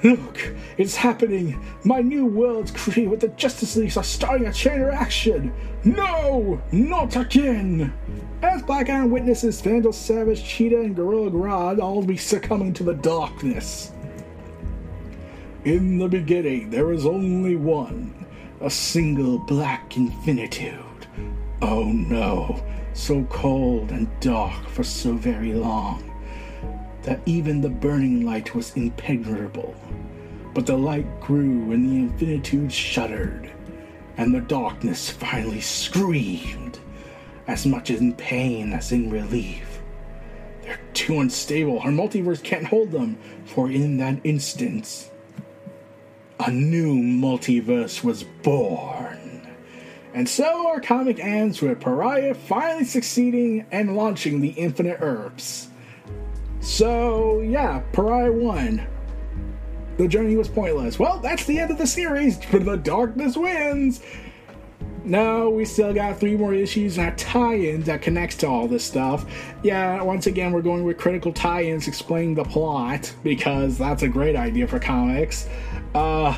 look, 0.04 0.54
it's 0.78 0.96
happening. 0.96 1.64
My 1.84 2.02
new 2.02 2.26
world's 2.26 2.72
created 2.72 3.10
with 3.10 3.20
the 3.22 3.28
Justice 3.30 3.76
League 3.76 3.98
are 3.98 4.04
starting 4.04 4.48
a 4.48 4.54
chain 4.54 4.82
reaction. 4.82 5.54
No, 5.84 6.62
not 6.72 7.16
again. 7.16 7.94
As 8.42 8.62
Black 8.62 8.90
Adam 8.90 9.12
witnesses 9.12 9.62
Vandal 9.62 9.94
Savage, 9.94 10.44
Cheetah, 10.44 10.82
and 10.82 10.96
Gorilla 10.96 11.32
Grodd 11.32 11.80
all 11.80 12.04
be 12.04 12.18
succumbing 12.18 12.74
to 12.74 12.84
the 12.84 12.94
darkness. 12.94 13.92
In 15.66 15.98
the 15.98 16.08
beginning, 16.08 16.70
there 16.70 16.86
was 16.86 17.06
only 17.06 17.56
one, 17.56 18.26
a 18.62 18.70
single 18.70 19.40
black 19.40 19.98
infinitude. 19.98 20.80
Oh 21.62 21.92
no, 21.92 22.64
so 22.94 23.24
cold 23.26 23.92
and 23.92 24.08
dark 24.22 24.68
for 24.70 24.84
so 24.84 25.14
very 25.14 25.54
long 25.54 26.09
that 27.10 27.20
even 27.26 27.60
the 27.60 27.70
burning 27.70 28.24
light 28.24 28.54
was 28.54 28.76
impenetrable. 28.76 29.74
But 30.54 30.68
the 30.68 30.78
light 30.78 31.20
grew 31.20 31.72
and 31.72 31.90
the 31.90 31.96
infinitude 32.02 32.72
shuddered, 32.72 33.50
and 34.18 34.32
the 34.32 34.42
darkness 34.42 35.10
finally 35.10 35.60
screamed, 35.60 36.78
as 37.48 37.66
much 37.66 37.90
in 37.90 38.14
pain 38.14 38.74
as 38.74 38.92
in 38.92 39.10
relief. 39.10 39.82
They're 40.62 40.80
too 40.94 41.20
unstable, 41.20 41.80
our 41.80 41.90
multiverse 41.90 42.44
can't 42.44 42.68
hold 42.68 42.92
them, 42.92 43.18
for 43.44 43.72
in 43.72 43.98
that 43.98 44.20
instance, 44.24 45.10
a 46.40 46.52
new 46.52 46.94
multiverse 46.94 48.04
was 48.04 48.24
born. 48.44 49.48
And 50.14 50.30
so 50.30 50.68
our 50.68 50.80
comic 50.80 51.20
ends 51.20 51.60
with 51.60 51.80
Pariah 51.80 52.36
finally 52.36 52.86
succeeding 52.86 53.66
and 53.72 53.96
launching 53.96 54.42
the 54.42 54.50
Infinite 54.50 55.00
Earths. 55.02 55.70
So, 56.60 57.42
yeah, 57.42 57.82
Pariah 57.94 58.32
won. 58.32 58.86
The 59.98 60.08
journey 60.08 60.36
was 60.38 60.48
pointless. 60.48 60.98
Well, 60.98 61.20
that's 61.20 61.46
the 61.46 61.60
end 61.60 61.72
of 61.72 61.78
the 61.78 61.88
series, 61.88 62.40
but 62.52 62.66
the 62.66 62.78
darkness 62.78 63.36
wins. 63.36 64.02
No, 65.04 65.50
we 65.50 65.66
still 65.66 65.94
got 65.94 66.20
three 66.20 66.36
more 66.36 66.54
issues 66.54 66.98
and 66.98 67.08
a 67.08 67.16
tie-in 67.16 67.84
that 67.84 68.02
connects 68.02 68.36
to 68.38 68.48
all 68.48 68.68
this 68.68 68.84
stuff. 68.84 69.26
Yeah, 69.64 70.02
once 70.04 70.28
again, 70.28 70.52
we're 70.52 70.62
going 70.62 70.84
with 70.84 70.98
critical 70.98 71.34
tie-ins 71.34 71.88
explaining 71.88 72.36
the 72.36 72.44
plot 72.44 73.14
because 73.24 73.78
that's 73.78 74.04
a 74.04 74.08
great 74.08 74.36
idea 74.36 74.68
for 74.68 74.80
comics. 74.80 75.48
Uh, 75.96 76.38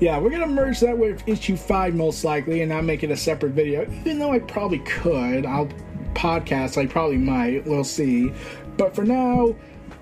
yeah, 0.00 0.18
we're 0.18 0.30
gonna 0.30 0.46
merge 0.46 0.80
that 0.80 0.96
with 0.96 1.26
issue 1.28 1.56
five 1.56 1.94
most 1.94 2.24
likely, 2.24 2.62
and 2.62 2.70
not 2.70 2.84
make 2.84 3.02
it 3.02 3.10
a 3.10 3.16
separate 3.16 3.52
video. 3.52 3.82
Even 3.82 4.18
though 4.18 4.32
I 4.32 4.38
probably 4.38 4.78
could, 4.80 5.44
I'll 5.44 5.68
podcast. 6.14 6.76
I 6.76 6.86
probably 6.86 7.18
might. 7.18 7.66
We'll 7.66 7.84
see. 7.84 8.32
But 8.76 8.94
for 8.94 9.04
now, 9.04 9.54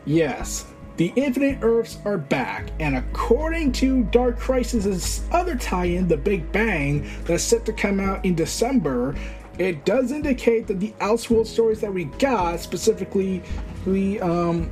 yes, 0.04 0.66
the 0.98 1.12
Infinite 1.14 1.58
Earths 1.62 1.98
are 2.04 2.18
back, 2.18 2.70
and 2.80 2.96
according 2.96 3.70
to 3.72 4.02
Dark 4.04 4.36
Crisis' 4.36 5.22
other 5.30 5.54
tie-in, 5.54 6.08
The 6.08 6.16
Big 6.16 6.50
Bang, 6.50 7.08
that's 7.24 7.44
set 7.44 7.64
to 7.66 7.72
come 7.72 8.00
out 8.00 8.24
in 8.24 8.34
December, 8.34 9.14
it 9.58 9.84
does 9.84 10.10
indicate 10.10 10.66
that 10.66 10.80
the 10.80 10.92
Elseworld 11.00 11.46
stories 11.46 11.80
that 11.82 11.92
we 11.94 12.04
got, 12.04 12.58
specifically 12.58 13.42
the 13.86 14.20
um, 14.20 14.70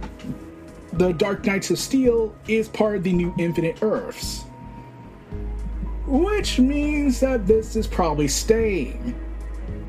the 0.94 1.12
Dark 1.12 1.44
Knights 1.44 1.70
of 1.70 1.78
Steel, 1.78 2.34
is 2.48 2.68
part 2.68 2.96
of 2.96 3.02
the 3.04 3.12
new 3.12 3.32
Infinite 3.38 3.82
Earths. 3.82 4.42
Which 6.06 6.58
means 6.58 7.20
that 7.20 7.46
this 7.46 7.76
is 7.76 7.86
probably 7.86 8.28
staying. 8.28 9.14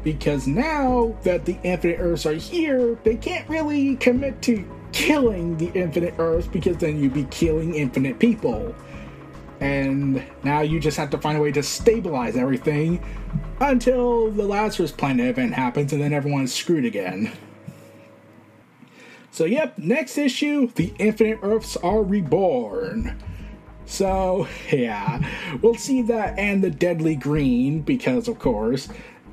Because 0.07 0.47
now 0.47 1.17
that 1.23 1.43
the 1.43 1.57
Infinite 1.63 1.97
Earths 1.99 2.25
are 2.25 2.33
here, 2.33 2.97
they 3.03 3.17
can't 3.17 3.45
really 3.49 3.97
commit 3.97 4.41
to 4.43 4.65
killing 4.93 5.57
the 5.57 5.69
Infinite 5.73 6.13
Earths 6.17 6.47
because 6.47 6.77
then 6.77 6.97
you'd 6.97 7.13
be 7.13 7.25
killing 7.25 7.75
infinite 7.75 8.17
people. 8.17 8.73
And 9.59 10.23
now 10.45 10.61
you 10.61 10.79
just 10.79 10.95
have 10.95 11.09
to 11.09 11.17
find 11.17 11.37
a 11.37 11.41
way 11.41 11.51
to 11.51 11.61
stabilize 11.61 12.37
everything 12.37 13.03
until 13.59 14.31
the 14.31 14.43
Lazarus 14.43 14.93
Planet 14.93 15.27
event 15.27 15.53
happens 15.53 15.91
and 15.91 16.01
then 16.01 16.13
everyone's 16.13 16.53
screwed 16.53 16.85
again. 16.85 17.29
So, 19.31 19.43
yep, 19.43 19.77
next 19.77 20.17
issue 20.17 20.71
the 20.75 20.93
Infinite 20.99 21.39
Earths 21.41 21.75
are 21.75 22.01
reborn. 22.01 23.21
So, 23.85 24.47
yeah, 24.71 25.21
we'll 25.61 25.75
see 25.75 26.01
that 26.03 26.39
and 26.39 26.63
the 26.63 26.69
Deadly 26.69 27.17
Green, 27.17 27.81
because 27.81 28.29
of 28.29 28.39
course. 28.39 28.87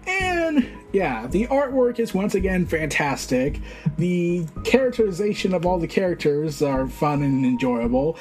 And 0.07 0.69
yeah, 0.93 1.27
the 1.27 1.47
artwork 1.47 1.99
is 1.99 2.15
once 2.15 2.35
again 2.35 2.67
fantastic. 2.67 3.61
The 3.97 4.47
characterization 4.65 5.55
of 5.55 5.67
all 5.67 5.79
the 5.79 5.89
characters 5.89 6.63
are 6.63 6.87
fun 6.87 7.23
and 7.23 7.45
enjoyable, 7.45 8.19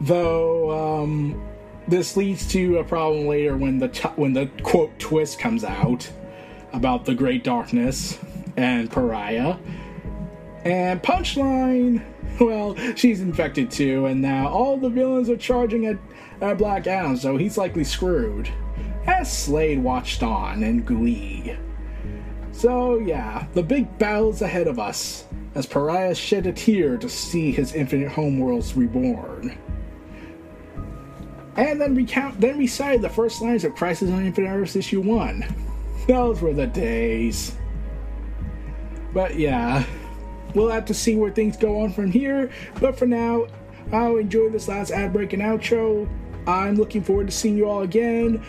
though 0.00 1.02
um, 1.02 1.42
this 1.88 2.16
leads 2.16 2.46
to 2.52 2.78
a 2.78 2.84
problem 2.84 3.26
later 3.26 3.56
when 3.56 3.78
the 3.78 3.88
t- 3.88 4.08
when 4.16 4.32
the 4.32 4.46
quote 4.62 4.98
twist 4.98 5.38
comes 5.38 5.64
out 5.64 6.08
about 6.72 7.04
the 7.04 7.14
Great 7.14 7.44
Darkness 7.44 8.18
and 8.56 8.90
Pariah. 8.90 9.56
And 10.64 11.02
Punchline 11.02 12.02
well, 12.40 12.76
she's 12.96 13.20
infected 13.20 13.70
too, 13.70 14.06
and 14.06 14.20
now 14.20 14.48
all 14.48 14.76
the 14.76 14.88
villains 14.88 15.30
are 15.30 15.36
charging 15.36 15.86
at, 15.86 15.96
at 16.40 16.58
Black 16.58 16.86
Adam, 16.86 17.16
so 17.16 17.36
he's 17.36 17.56
likely 17.56 17.84
screwed. 17.84 18.50
As 19.06 19.30
Slade 19.30 19.82
watched 19.82 20.22
on 20.22 20.62
in 20.62 20.82
glee. 20.82 21.56
So, 22.52 22.98
yeah, 22.98 23.46
the 23.52 23.62
big 23.62 23.98
battle's 23.98 24.42
ahead 24.42 24.66
of 24.66 24.78
us, 24.78 25.26
as 25.54 25.66
Pariah 25.66 26.14
shed 26.14 26.46
a 26.46 26.52
tear 26.52 26.96
to 26.98 27.08
see 27.08 27.52
his 27.52 27.74
infinite 27.74 28.10
homeworlds 28.10 28.76
reborn. 28.76 29.58
And 31.56 31.80
then 31.80 31.94
recount, 31.94 32.40
then 32.40 32.58
recited 32.58 33.02
the 33.02 33.08
first 33.08 33.42
lines 33.42 33.64
of 33.64 33.74
Crisis 33.74 34.10
on 34.10 34.24
Infinite 34.24 34.48
Earths 34.48 34.76
issue 34.76 35.00
1. 35.00 35.44
Those 36.08 36.40
were 36.40 36.52
the 36.52 36.66
days. 36.66 37.56
But 39.12 39.36
yeah, 39.36 39.84
We'll 40.54 40.68
have 40.68 40.84
to 40.86 40.94
see 40.94 41.16
where 41.16 41.32
things 41.32 41.56
go 41.56 41.80
on 41.80 41.92
from 41.92 42.10
here. 42.10 42.50
But 42.80 42.96
for 42.96 43.06
now, 43.06 43.46
I'll 43.92 44.16
enjoy 44.16 44.50
this 44.50 44.68
last 44.68 44.92
ad 44.92 45.12
break 45.12 45.32
and 45.32 45.42
outro. 45.42 46.08
I'm 46.46 46.76
looking 46.76 47.02
forward 47.02 47.26
to 47.26 47.32
seeing 47.32 47.56
you 47.56 47.68
all 47.68 47.82
again 47.82 48.44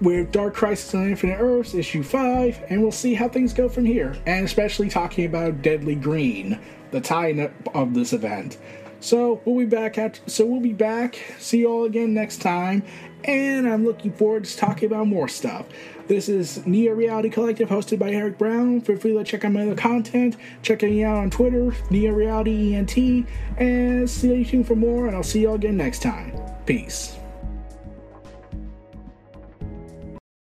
with 0.00 0.32
Dark 0.32 0.54
Crisis 0.54 0.94
on 0.94 1.08
Infinite 1.08 1.38
Earths, 1.40 1.74
issue 1.74 2.02
5, 2.02 2.64
and 2.68 2.82
we'll 2.82 2.92
see 2.92 3.14
how 3.14 3.28
things 3.28 3.52
go 3.52 3.68
from 3.68 3.84
here. 3.84 4.16
And 4.26 4.44
especially 4.44 4.88
talking 4.88 5.24
about 5.24 5.62
Deadly 5.62 5.94
Green, 5.94 6.58
the 6.90 7.00
tie-in 7.00 7.52
of 7.74 7.94
this 7.94 8.12
event. 8.12 8.58
So 9.00 9.40
we'll 9.44 9.58
be 9.58 9.66
back 9.66 9.96
at 9.96 10.20
so 10.26 10.44
we'll 10.44 10.60
be 10.60 10.72
back. 10.72 11.18
See 11.38 11.58
you 11.58 11.68
all 11.68 11.84
again 11.84 12.14
next 12.14 12.38
time. 12.38 12.82
And 13.24 13.68
I'm 13.68 13.84
looking 13.84 14.12
forward 14.12 14.44
to 14.44 14.56
talking 14.56 14.86
about 14.86 15.06
more 15.06 15.28
stuff. 15.28 15.66
This 16.06 16.28
is 16.28 16.64
Neo 16.66 16.94
Reality 16.94 17.28
Collective, 17.28 17.68
hosted 17.68 17.98
by 17.98 18.10
Eric 18.10 18.38
Brown. 18.38 18.80
Feel 18.80 18.96
free 18.96 19.12
to 19.12 19.24
check 19.24 19.44
out 19.44 19.52
my 19.52 19.62
other 19.62 19.74
content. 19.74 20.36
Check 20.62 20.82
me 20.82 21.04
out 21.04 21.18
on 21.18 21.30
Twitter, 21.30 21.74
Neo 21.90 22.12
Reality 22.12 22.74
ENT, 22.74 23.26
and 23.58 24.08
stay 24.08 24.44
tuned 24.44 24.66
for 24.66 24.76
more. 24.76 25.06
And 25.06 25.16
I'll 25.16 25.22
see 25.22 25.40
you 25.40 25.48
all 25.48 25.56
again 25.56 25.76
next 25.76 26.00
time. 26.00 26.32
Peace. 26.64 27.17